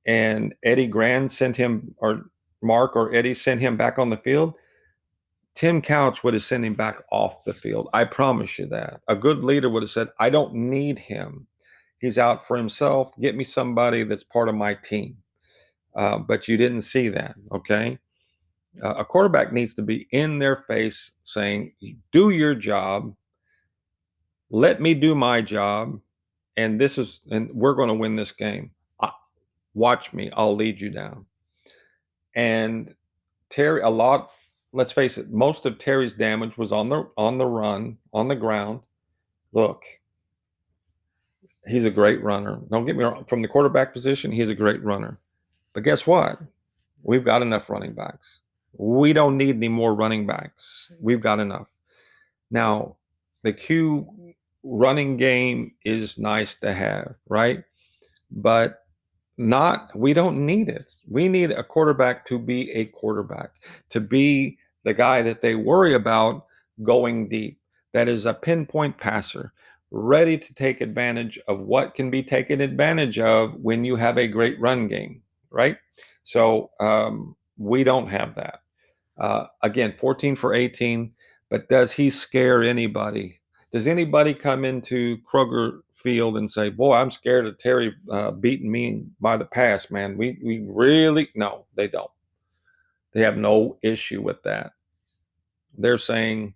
and 0.07 0.55
Eddie 0.63 0.87
Gran 0.87 1.29
sent 1.29 1.57
him 1.57 1.95
or 1.99 2.31
Mark 2.63 2.97
or 2.97 3.15
Eddie 3.15 3.35
sent 3.35 3.61
him 3.61 3.77
back 3.77 3.99
on 3.99 4.11
the 4.11 4.17
field, 4.17 4.55
Tim 5.55 5.83
Couch 5.83 6.25
would 6.25 6.35
have 6.35 6.43
sent 6.43 6.65
him 6.65 6.75
back 6.75 7.03
off 7.11 7.45
the 7.45 7.53
field. 7.53 7.89
I 7.93 8.05
promise 8.05 8.59
you 8.59 8.67
that. 8.67 9.01
A 9.09 9.17
good 9.17 9.45
leader 9.45 9.69
would 9.69 9.83
have 9.83 9.91
said, 9.91 10.09
I 10.19 10.31
don't 10.31 10.55
need 10.55 10.99
him. 10.99 11.47
He's 12.03 12.19
out 12.19 12.49
for 12.49 12.57
himself. 12.57 13.13
Get 13.21 13.37
me 13.37 13.45
somebody 13.45 14.03
that's 14.03 14.25
part 14.25 14.49
of 14.49 14.57
my 14.57 14.75
team. 14.75 15.17
Uh, 15.95 16.19
but 16.19 16.49
you 16.49 16.57
didn't 16.57 16.83
see 16.83 17.09
that, 17.09 17.37
okay? 17.53 17.97
Uh, 18.83 18.95
a 18.95 19.05
quarterback 19.05 19.53
needs 19.53 19.73
to 19.75 19.83
be 19.83 20.09
in 20.11 20.41
their 20.41 20.57
face 20.57 21.13
saying, 21.23 21.73
Do 22.11 22.31
your 22.31 22.57
job. 22.57 23.15
Let 24.51 24.81
me 24.81 24.95
do 24.95 25.15
my 25.15 25.43
job. 25.43 26.01
And 26.57 26.81
this 26.81 26.99
is, 26.99 27.21
and 27.31 27.49
we're 27.55 27.75
going 27.75 27.89
to 27.89 27.95
win 27.95 28.17
this 28.17 28.33
game. 28.33 28.73
watch 29.75 30.13
me. 30.13 30.29
I'll 30.35 30.57
lead 30.57 30.81
you 30.81 30.91
down. 30.91 31.25
And 32.35 32.95
Terry, 33.49 33.81
a 33.81 33.89
lot, 33.89 34.31
let's 34.73 34.93
face 34.93 35.19
it, 35.19 35.31
most 35.31 35.67
of 35.67 35.79
Terry's 35.79 36.15
damage 36.15 36.59
was 36.59 36.73
on 36.73 36.89
the 36.89 37.09
on 37.17 37.39
the 37.39 37.47
run, 37.47 37.99
on 38.13 38.27
the 38.27 38.35
ground. 38.35 38.81
Look, 39.53 39.83
he's 41.67 41.85
a 41.85 41.91
great 41.91 42.23
runner. 42.23 42.61
Don't 42.71 42.87
get 42.87 42.97
me 42.97 43.05
wrong. 43.05 43.25
From 43.25 43.43
the 43.43 43.49
quarterback 43.49 43.93
position, 43.93 44.33
he's 44.33 44.51
a 44.51 44.55
great 44.55 44.83
runner. 44.83 45.19
But 45.73 45.85
guess 45.85 46.07
what? 46.07 46.39
We've 47.03 47.25
got 47.25 47.43
enough 47.43 47.71
running 47.71 47.93
backs. 47.93 48.41
We 48.77 49.13
don't 49.13 49.37
need 49.37 49.57
any 49.57 49.69
more 49.69 49.95
running 49.95 50.27
backs. 50.27 50.91
We've 51.01 51.21
got 51.21 51.41
enough. 51.41 51.67
Now, 52.51 52.97
the 53.43 53.53
Q 53.53 54.35
running 54.63 55.17
game 55.17 55.75
is 55.85 56.19
nice 56.19 56.55
to 56.57 56.73
have, 56.73 57.15
right? 57.29 57.65
But 58.31 58.85
not 59.39 59.95
we 59.97 60.13
don't 60.13 60.45
need 60.45 60.69
it. 60.69 60.95
We 61.09 61.29
need 61.29 61.51
a 61.51 61.65
quarterback 61.65 62.27
to 62.27 62.39
be 62.39 62.71
a 62.73 62.87
quarterback, 62.87 63.51
to 63.91 64.01
be 64.01 64.59
the 64.85 64.95
guy 64.95 65.23
that 65.23 65.43
they 65.43 65.55
worry 65.55 65.95
about 65.95 66.47
going 66.83 67.29
deep. 67.29 67.59
That 67.93 68.09
is 68.09 68.25
a 68.25 68.35
pinpoint 68.35 68.99
passer, 68.99 69.53
ready 69.93 70.39
to 70.39 70.55
take 70.55 70.81
advantage 70.81 71.39
of 71.47 71.61
what 71.61 71.95
can 71.95 72.11
be 72.11 72.23
taken 72.23 72.63
advantage 72.63 73.19
of 73.19 73.55
when 73.57 73.85
you 73.85 73.95
have 73.95 74.17
a 74.17 74.27
great 74.27 74.59
run 74.59 74.89
game, 74.89 75.23
right? 75.51 75.77
So 76.25 76.71
um, 76.81 77.37
we 77.59 77.85
don't 77.85 78.09
have 78.09 78.35
that. 78.37 78.61
Uh, 79.19 79.47
again, 79.63 79.95
14 79.99 80.35
for 80.35 80.55
18, 80.55 81.13
but 81.51 81.69
does 81.69 81.93
he 81.93 82.09
scare 82.09 82.63
anybody? 82.63 83.41
Does 83.71 83.87
anybody 83.87 84.33
come 84.33 84.65
into 84.65 85.19
Kroger 85.31 85.81
Field 85.95 86.37
and 86.37 86.51
say, 86.51 86.71
"Boy, 86.71 86.95
I'm 86.95 87.11
scared 87.11 87.47
of 87.47 87.59
Terry 87.59 87.95
uh, 88.11 88.33
beating 88.33 88.73
me 88.73 89.05
by 89.21 89.37
the 89.37 89.45
pass"? 89.45 89.91
Man, 89.91 90.17
we 90.17 90.39
we 90.43 90.65
really 90.67 91.29
no, 91.35 91.67
they 91.75 91.87
don't. 91.87 92.11
They 93.13 93.21
have 93.21 93.37
no 93.37 93.79
issue 93.83 94.21
with 94.21 94.43
that. 94.43 94.73
They're 95.77 95.99
saying, 95.99 96.55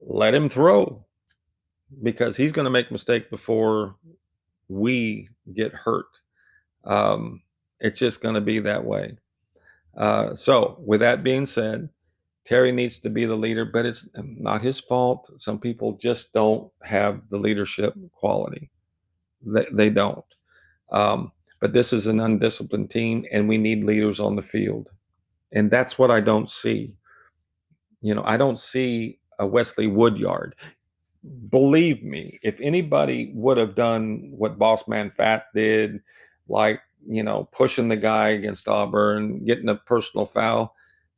"Let 0.00 0.34
him 0.34 0.48
throw," 0.48 1.04
because 2.02 2.36
he's 2.36 2.52
going 2.52 2.64
to 2.64 2.70
make 2.70 2.90
mistake 2.90 3.30
before 3.30 3.96
we 4.68 5.28
get 5.54 5.72
hurt. 5.72 6.06
Um, 6.84 7.42
it's 7.80 7.98
just 7.98 8.20
going 8.20 8.34
to 8.34 8.40
be 8.40 8.60
that 8.60 8.84
way. 8.84 9.16
Uh, 9.96 10.34
so, 10.34 10.76
with 10.84 11.00
that 11.00 11.22
being 11.22 11.46
said, 11.46 11.88
Terry 12.44 12.72
needs 12.72 12.98
to 13.00 13.10
be 13.10 13.24
the 13.24 13.36
leader, 13.36 13.64
but 13.64 13.86
it's 13.86 14.06
not 14.14 14.62
his 14.62 14.80
fault. 14.80 15.30
Some 15.38 15.58
people 15.58 15.92
just 15.92 16.32
don't 16.32 16.70
have 16.82 17.22
the 17.30 17.38
leadership 17.38 17.94
quality. 18.12 18.70
They, 19.42 19.66
they 19.72 19.90
don't. 19.90 20.24
Um, 20.92 21.32
but 21.60 21.72
this 21.72 21.92
is 21.92 22.06
an 22.06 22.20
undisciplined 22.20 22.90
team, 22.90 23.24
and 23.32 23.48
we 23.48 23.56
need 23.56 23.84
leaders 23.84 24.20
on 24.20 24.36
the 24.36 24.42
field. 24.42 24.90
And 25.52 25.70
that's 25.70 25.98
what 25.98 26.10
I 26.10 26.20
don't 26.20 26.50
see. 26.50 26.94
You 28.02 28.14
know, 28.14 28.24
I 28.26 28.36
don't 28.36 28.60
see 28.60 29.18
a 29.38 29.46
Wesley 29.46 29.86
Woodyard. 29.86 30.54
Believe 31.50 32.02
me, 32.02 32.38
if 32.42 32.56
anybody 32.60 33.32
would 33.34 33.56
have 33.56 33.74
done 33.74 34.30
what 34.30 34.58
Boss 34.58 34.86
Man 34.88 35.10
Fat 35.10 35.46
did, 35.54 36.00
like, 36.48 36.80
you 37.06 37.22
know, 37.22 37.48
pushing 37.52 37.88
the 37.88 37.96
guy 37.96 38.30
against 38.30 38.68
Auburn, 38.68 39.44
getting 39.44 39.68
a 39.68 39.76
personal 39.76 40.26
foul, 40.26 40.74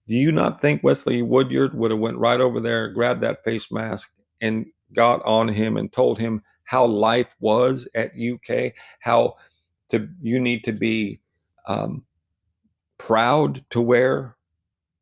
do 0.08 0.14
you 0.14 0.30
not 0.30 0.60
think 0.60 0.82
Wesley 0.84 1.22
Woodyard 1.22 1.74
would 1.74 1.90
have 1.90 2.00
went 2.00 2.18
right 2.18 2.40
over 2.40 2.60
there, 2.60 2.88
grabbed 2.88 3.22
that 3.22 3.42
face 3.44 3.72
mask, 3.72 4.10
and 4.40 4.66
got 4.94 5.24
on 5.24 5.48
him 5.48 5.76
and 5.76 5.92
told 5.92 6.18
him 6.18 6.42
how 6.64 6.84
life 6.86 7.34
was 7.40 7.88
at 7.94 8.12
UK, 8.18 8.72
how 9.00 9.34
to 9.90 10.08
you 10.20 10.38
need 10.38 10.64
to 10.64 10.72
be 10.72 11.20
um, 11.66 12.04
proud 12.98 13.64
to 13.70 13.80
wear 13.80 14.36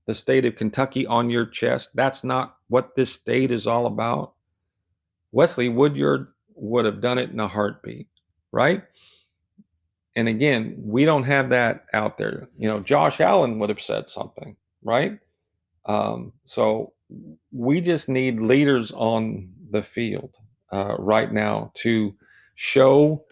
the 0.06 0.14
state 0.14 0.44
of 0.44 0.56
Kentucky 0.56 1.06
on 1.06 1.30
your 1.30 1.46
chest. 1.46 1.90
That's 1.94 2.24
not 2.24 2.56
what 2.68 2.96
this 2.96 3.12
state 3.12 3.50
is 3.50 3.66
all 3.66 3.86
about. 3.86 4.33
Wesley 5.34 5.68
Woodyard 5.68 6.28
would 6.54 6.84
have 6.84 7.00
done 7.00 7.18
it 7.18 7.30
in 7.30 7.40
a 7.40 7.48
heartbeat, 7.48 8.06
right? 8.52 8.84
And 10.14 10.28
again, 10.28 10.76
we 10.78 11.04
don't 11.04 11.24
have 11.24 11.50
that 11.50 11.86
out 11.92 12.18
there. 12.18 12.48
You 12.56 12.68
know, 12.68 12.78
Josh 12.78 13.20
Allen 13.20 13.58
would 13.58 13.68
have 13.68 13.80
said 13.80 14.08
something, 14.08 14.56
right? 14.84 15.18
Um, 15.86 16.32
so 16.44 16.92
we 17.50 17.80
just 17.80 18.08
need 18.08 18.40
leaders 18.40 18.92
on 18.92 19.52
the 19.70 19.82
field 19.82 20.30
uh, 20.72 20.94
right 21.00 21.32
now 21.32 21.72
to 21.74 22.14
show 22.54 23.24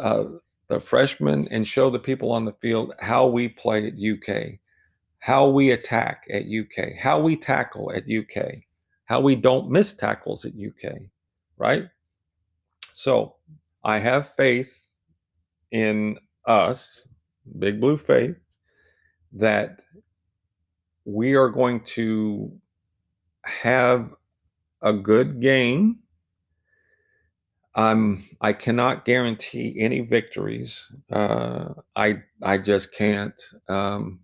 uh, 0.00 0.24
the 0.68 0.80
freshmen 0.80 1.46
and 1.50 1.68
show 1.68 1.90
the 1.90 1.98
people 1.98 2.32
on 2.32 2.46
the 2.46 2.54
field 2.54 2.94
how 3.00 3.26
we 3.26 3.48
play 3.48 3.86
at 3.86 3.92
UK, 3.92 4.58
how 5.18 5.46
we 5.50 5.72
attack 5.72 6.24
at 6.30 6.44
UK, 6.44 6.94
how 6.98 7.20
we 7.20 7.36
tackle 7.36 7.92
at 7.92 8.04
UK, 8.04 8.62
how 9.04 9.20
we 9.20 9.36
don't 9.36 9.70
miss 9.70 9.92
tackles 9.92 10.46
at 10.46 10.52
UK, 10.52 10.94
right? 11.58 11.84
So 12.92 13.36
I 13.82 13.98
have 13.98 14.34
faith 14.34 14.72
in 15.70 16.18
us, 16.46 17.06
Big 17.58 17.80
Blue 17.80 17.98
Faith, 17.98 18.36
that 19.32 19.80
we 21.04 21.34
are 21.34 21.48
going 21.48 21.80
to 21.94 22.52
have 23.44 24.10
a 24.82 24.92
good 24.92 25.40
game. 25.40 25.98
Um, 27.74 28.24
I 28.40 28.52
cannot 28.52 29.04
guarantee 29.04 29.74
any 29.78 30.00
victories. 30.00 30.80
Uh, 31.10 31.74
I 31.96 32.22
I 32.42 32.58
just 32.58 32.94
can't 32.94 33.34
um, 33.68 34.20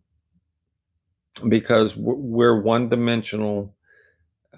because 1.49 1.97
we're 1.97 2.61
one 2.63 2.89
dimensional, 2.89 3.75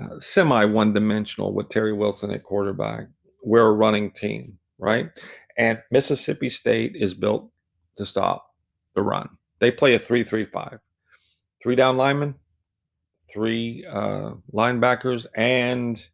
uh, 0.00 0.20
semi 0.20 0.64
one 0.64 0.92
dimensional 0.92 1.52
with 1.52 1.68
Terry 1.68 1.92
Wilson 1.92 2.30
at 2.30 2.42
quarterback. 2.42 3.06
We're 3.44 3.66
a 3.66 3.72
running 3.72 4.10
team, 4.12 4.58
right? 4.78 5.10
And 5.56 5.78
Mississippi 5.90 6.48
State 6.48 6.96
is 6.96 7.14
built 7.14 7.50
to 7.96 8.06
stop 8.06 8.46
the 8.94 9.02
run. 9.02 9.28
They 9.58 9.70
play 9.70 9.94
a 9.94 9.98
three-three-five, 9.98 10.78
three 11.62 11.76
down 11.76 11.96
linemen, 11.96 12.34
three 13.30 13.84
uh, 13.88 14.32
linebackers, 14.52 15.26
and 15.34 16.04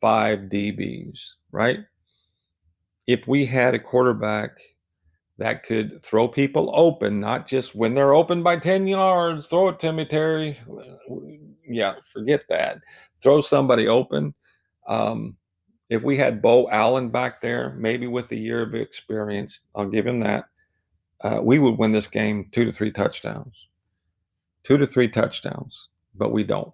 five 0.00 0.40
DBs, 0.50 1.20
right? 1.52 1.80
If 3.06 3.26
we 3.26 3.44
had 3.44 3.74
a 3.74 3.78
quarterback 3.78 4.52
that 5.38 5.64
could 5.64 6.02
throw 6.02 6.28
people 6.28 6.70
open, 6.74 7.18
not 7.18 7.48
just 7.48 7.74
when 7.74 7.94
they're 7.94 8.14
open 8.14 8.42
by 8.42 8.56
10 8.56 8.86
yards, 8.86 9.48
throw 9.48 9.68
it 9.68 9.80
to 9.80 9.92
me, 9.92 10.04
Terry. 10.04 10.58
Yeah, 11.70 11.94
forget 12.12 12.42
that. 12.48 12.78
Throw 13.22 13.40
somebody 13.40 13.86
open. 13.86 14.34
Um, 14.88 15.36
if 15.88 16.02
we 16.02 16.16
had 16.16 16.42
Beau 16.42 16.68
Allen 16.70 17.10
back 17.10 17.40
there, 17.40 17.74
maybe 17.78 18.06
with 18.06 18.30
a 18.32 18.36
year 18.36 18.62
of 18.62 18.74
experience, 18.74 19.60
I'll 19.74 19.88
give 19.88 20.06
him 20.06 20.20
that 20.20 20.46
uh, 21.22 21.40
we 21.42 21.58
would 21.58 21.78
win 21.78 21.92
this 21.92 22.06
game 22.06 22.48
two 22.52 22.64
to 22.64 22.72
three 22.72 22.90
touchdowns, 22.90 23.68
two 24.64 24.78
to 24.78 24.86
three 24.86 25.08
touchdowns, 25.08 25.88
but 26.14 26.32
we 26.32 26.44
don't. 26.44 26.72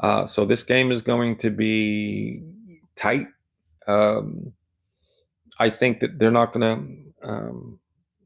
Uh, 0.00 0.26
so 0.26 0.44
this 0.44 0.62
game 0.62 0.90
is 0.90 1.02
going 1.02 1.36
to 1.36 1.50
be 1.50 2.42
tight. 2.96 3.26
Um, 3.86 4.52
I 5.58 5.70
think 5.70 6.00
that 6.00 6.18
they're 6.18 6.30
not 6.30 6.52
going 6.52 6.60
to. 7.22 7.28
Um, 7.28 7.78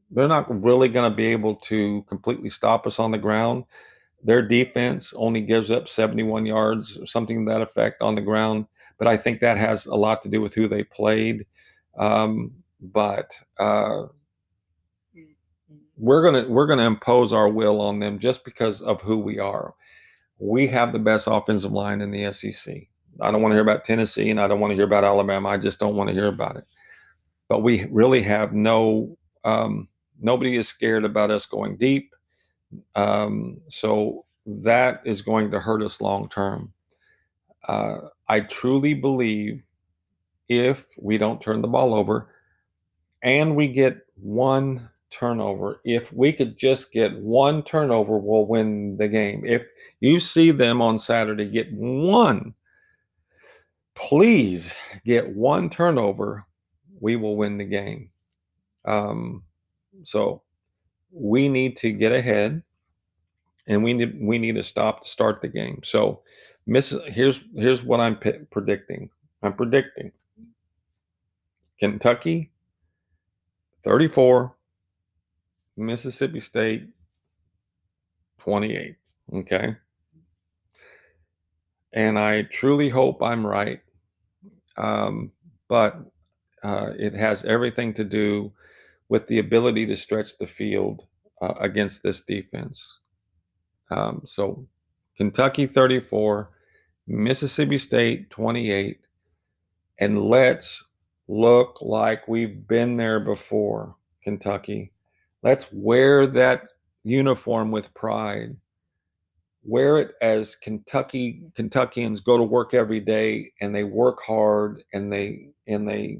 they're 0.09 0.27
not 0.27 0.63
really 0.63 0.87
going 0.87 1.09
to 1.09 1.15
be 1.15 1.27
able 1.27 1.55
to 1.55 2.03
completely 2.07 2.49
stop 2.49 2.87
us 2.87 2.97
on 2.97 3.11
the 3.11 3.17
ground. 3.17 3.65
Their 4.27 4.41
defense 4.41 5.13
only 5.15 5.39
gives 5.39 5.71
up 5.71 5.87
71 5.87 6.45
yards, 6.45 6.97
or 6.97 7.05
something 7.05 7.45
that 7.45 7.61
effect 7.61 8.01
on 8.01 8.13
the 8.13 8.21
ground. 8.21 8.67
But 8.99 9.07
I 9.07 9.15
think 9.15 9.39
that 9.39 9.57
has 9.57 9.85
a 9.85 9.95
lot 9.95 10.21
to 10.23 10.29
do 10.29 10.41
with 10.41 10.53
who 10.53 10.67
they 10.67 10.83
played. 10.83 11.45
Um, 11.97 12.51
but 12.81 13.31
uh, 13.57 14.07
we're 15.95 16.21
gonna 16.21 16.45
we're 16.49 16.67
gonna 16.67 16.85
impose 16.85 17.31
our 17.31 17.47
will 17.47 17.79
on 17.79 17.99
them 17.99 18.19
just 18.19 18.43
because 18.43 18.81
of 18.81 19.01
who 19.01 19.17
we 19.17 19.39
are. 19.39 19.73
We 20.39 20.67
have 20.67 20.91
the 20.91 20.99
best 20.99 21.27
offensive 21.27 21.71
line 21.71 22.01
in 22.01 22.11
the 22.11 22.29
SEC. 22.33 22.75
I 23.21 23.31
don't 23.31 23.41
want 23.41 23.53
to 23.53 23.55
hear 23.55 23.63
about 23.63 23.85
Tennessee 23.85 24.29
and 24.29 24.41
I 24.41 24.49
don't 24.49 24.59
want 24.59 24.71
to 24.71 24.75
hear 24.75 24.83
about 24.85 25.05
Alabama. 25.05 25.47
I 25.47 25.57
just 25.57 25.79
don't 25.79 25.95
want 25.95 26.09
to 26.09 26.13
hear 26.13 26.27
about 26.27 26.57
it. 26.57 26.65
But 27.47 27.63
we 27.63 27.85
really 27.91 28.23
have 28.23 28.51
no 28.51 29.17
um, 29.45 29.87
nobody 30.19 30.57
is 30.57 30.67
scared 30.67 31.05
about 31.05 31.31
us 31.31 31.45
going 31.45 31.77
deep. 31.77 32.13
Um, 32.95 33.61
so 33.69 34.25
that 34.45 35.01
is 35.05 35.21
going 35.21 35.51
to 35.51 35.59
hurt 35.59 35.81
us 35.81 36.01
long 36.01 36.29
term. 36.29 36.73
Uh, 37.67 38.09
I 38.27 38.41
truly 38.41 38.93
believe 38.93 39.63
if 40.47 40.85
we 40.97 41.17
don't 41.17 41.41
turn 41.41 41.61
the 41.61 41.67
ball 41.67 41.93
over 41.93 42.29
and 43.21 43.55
we 43.55 43.67
get 43.67 44.05
one 44.15 44.89
turnover. 45.09 45.81
If 45.83 46.11
we 46.13 46.31
could 46.33 46.57
just 46.57 46.91
get 46.91 47.17
one 47.19 47.63
turnover, 47.63 48.17
we'll 48.17 48.45
win 48.45 48.97
the 48.97 49.07
game. 49.07 49.43
If 49.45 49.63
you 49.99 50.19
see 50.19 50.51
them 50.51 50.81
on 50.81 50.99
Saturday 50.99 51.45
get 51.45 51.71
one, 51.73 52.53
please 53.95 54.73
get 55.05 55.35
one 55.35 55.69
turnover, 55.69 56.45
we 56.99 57.15
will 57.15 57.35
win 57.35 57.57
the 57.57 57.65
game. 57.65 58.09
Um, 58.85 59.43
so 60.03 60.43
we 61.19 61.49
need 61.49 61.77
to 61.77 61.91
get 61.91 62.11
ahead 62.11 62.61
and 63.67 63.83
we 63.83 63.93
need 63.93 64.17
we 64.19 64.37
need 64.37 64.55
to 64.55 64.63
stop 64.63 65.03
to 65.03 65.09
start 65.09 65.41
the 65.41 65.47
game. 65.47 65.81
So 65.83 66.21
miss 66.65 66.95
here's 67.05 67.39
here's 67.55 67.83
what 67.83 67.99
I'm 67.99 68.15
p- 68.15 68.45
predicting. 68.51 69.09
I'm 69.43 69.53
predicting 69.53 70.11
Kentucky 71.79 72.51
34 73.83 74.55
Mississippi 75.77 76.39
State 76.39 76.87
28. 78.39 78.95
Okay. 79.33 79.75
And 81.93 82.17
I 82.17 82.43
truly 82.43 82.89
hope 82.89 83.21
I'm 83.21 83.45
right. 83.45 83.79
Um, 84.77 85.31
but 85.67 85.99
uh, 86.63 86.91
it 86.97 87.13
has 87.13 87.43
everything 87.45 87.93
to 87.95 88.03
do 88.03 88.51
with 89.09 89.27
the 89.27 89.39
ability 89.39 89.85
to 89.85 89.95
stretch 89.95 90.37
the 90.37 90.47
field 90.47 91.03
uh, 91.41 91.53
against 91.59 92.03
this 92.03 92.21
defense. 92.21 92.99
Um, 93.89 94.21
so 94.25 94.67
Kentucky 95.15 95.65
34, 95.65 96.51
Mississippi 97.07 97.77
State 97.77 98.29
28. 98.29 98.99
And 99.99 100.21
let's 100.23 100.83
look 101.27 101.79
like 101.81 102.27
we've 102.27 102.67
been 102.67 102.97
there 102.97 103.19
before, 103.19 103.95
Kentucky. 104.23 104.91
Let's 105.43 105.67
wear 105.71 106.27
that 106.27 106.69
uniform 107.03 107.71
with 107.71 107.93
pride. 107.93 108.55
Wear 109.63 109.97
it 109.97 110.11
as 110.21 110.55
Kentucky 110.55 111.43
Kentuckians 111.55 112.23
go 112.23 112.37
to 112.37 112.43
work 112.43 112.73
every 112.73 112.99
day 112.99 113.51
and 113.59 113.75
they 113.75 113.83
work 113.83 114.21
hard 114.21 114.83
and 114.93 115.11
they 115.11 115.49
and 115.67 115.87
they 115.87 116.19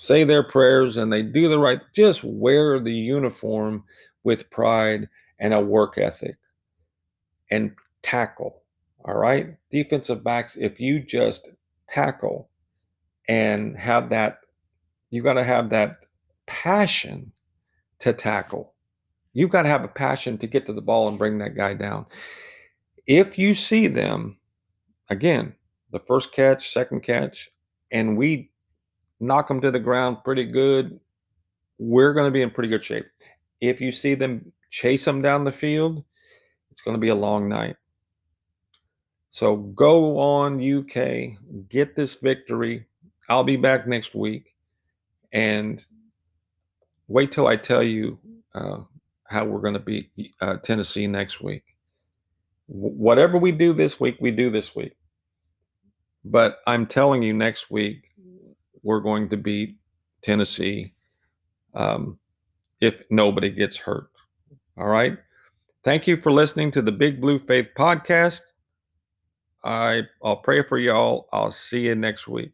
say 0.00 0.24
their 0.24 0.42
prayers 0.42 0.96
and 0.96 1.12
they 1.12 1.22
do 1.22 1.48
the 1.48 1.58
right 1.58 1.80
just 1.94 2.24
wear 2.24 2.80
the 2.80 2.92
uniform 2.92 3.84
with 4.24 4.50
pride 4.50 5.08
and 5.38 5.52
a 5.52 5.60
work 5.60 5.98
ethic 5.98 6.36
and 7.50 7.72
tackle 8.02 8.62
all 9.04 9.14
right 9.14 9.56
defensive 9.70 10.24
backs 10.24 10.56
if 10.56 10.80
you 10.80 11.00
just 11.00 11.48
tackle 11.88 12.48
and 13.28 13.76
have 13.76 14.10
that 14.10 14.38
you 15.10 15.22
got 15.22 15.34
to 15.34 15.44
have 15.44 15.70
that 15.70 15.98
passion 16.46 17.32
to 18.00 18.12
tackle. 18.12 18.74
You've 19.32 19.50
got 19.50 19.62
to 19.62 19.68
have 19.68 19.84
a 19.84 19.88
passion 19.88 20.38
to 20.38 20.46
get 20.46 20.66
to 20.66 20.72
the 20.72 20.82
ball 20.82 21.08
and 21.08 21.18
bring 21.18 21.38
that 21.38 21.56
guy 21.56 21.74
down. 21.74 22.06
If 23.06 23.38
you 23.38 23.54
see 23.54 23.86
them, 23.86 24.38
again, 25.08 25.54
the 25.92 26.00
first 26.00 26.32
catch, 26.32 26.72
second 26.72 27.02
catch, 27.02 27.50
and 27.90 28.16
we 28.16 28.49
knock 29.20 29.48
them 29.48 29.60
to 29.60 29.70
the 29.70 29.78
ground 29.78 30.18
pretty 30.24 30.44
good, 30.44 30.98
we're 31.78 32.14
going 32.14 32.26
to 32.26 32.30
be 32.30 32.42
in 32.42 32.50
pretty 32.50 32.68
good 32.68 32.84
shape. 32.84 33.06
If 33.60 33.80
you 33.80 33.92
see 33.92 34.14
them 34.14 34.52
chase 34.70 35.04
them 35.04 35.22
down 35.22 35.44
the 35.44 35.52
field, 35.52 36.04
it's 36.70 36.80
going 36.80 36.94
to 36.94 37.00
be 37.00 37.08
a 37.08 37.14
long 37.14 37.48
night. 37.48 37.76
So 39.30 39.56
go 39.56 40.18
on, 40.18 40.60
UK, 40.60 41.38
get 41.68 41.94
this 41.94 42.14
victory. 42.16 42.86
I'll 43.28 43.44
be 43.44 43.56
back 43.56 43.86
next 43.86 44.14
week. 44.14 44.54
And 45.32 45.84
wait 47.06 47.30
till 47.30 47.46
I 47.46 47.56
tell 47.56 47.82
you 47.82 48.18
uh, 48.54 48.78
how 49.24 49.44
we're 49.44 49.60
going 49.60 49.74
to 49.74 49.80
beat 49.80 50.10
uh, 50.40 50.56
Tennessee 50.56 51.06
next 51.06 51.40
week. 51.40 51.62
Whatever 52.66 53.38
we 53.38 53.52
do 53.52 53.72
this 53.72 54.00
week, 54.00 54.16
we 54.20 54.30
do 54.32 54.50
this 54.50 54.74
week. 54.74 54.96
But 56.24 56.58
I'm 56.66 56.86
telling 56.86 57.22
you, 57.22 57.32
next 57.32 57.70
week 57.70 58.09
we're 58.82 59.00
going 59.00 59.28
to 59.30 59.36
beat 59.36 59.76
Tennessee 60.22 60.92
um, 61.74 62.18
if 62.80 63.02
nobody 63.10 63.50
gets 63.50 63.76
hurt. 63.76 64.10
All 64.76 64.88
right. 64.88 65.18
Thank 65.84 66.06
you 66.06 66.16
for 66.16 66.30
listening 66.30 66.70
to 66.72 66.82
the 66.82 66.92
Big 66.92 67.20
Blue 67.20 67.38
Faith 67.38 67.68
podcast. 67.76 68.42
I 69.64 70.02
I'll 70.22 70.36
pray 70.36 70.62
for 70.62 70.78
y'all. 70.78 71.28
I'll 71.32 71.52
see 71.52 71.86
you 71.86 71.94
next 71.94 72.26
week. 72.28 72.52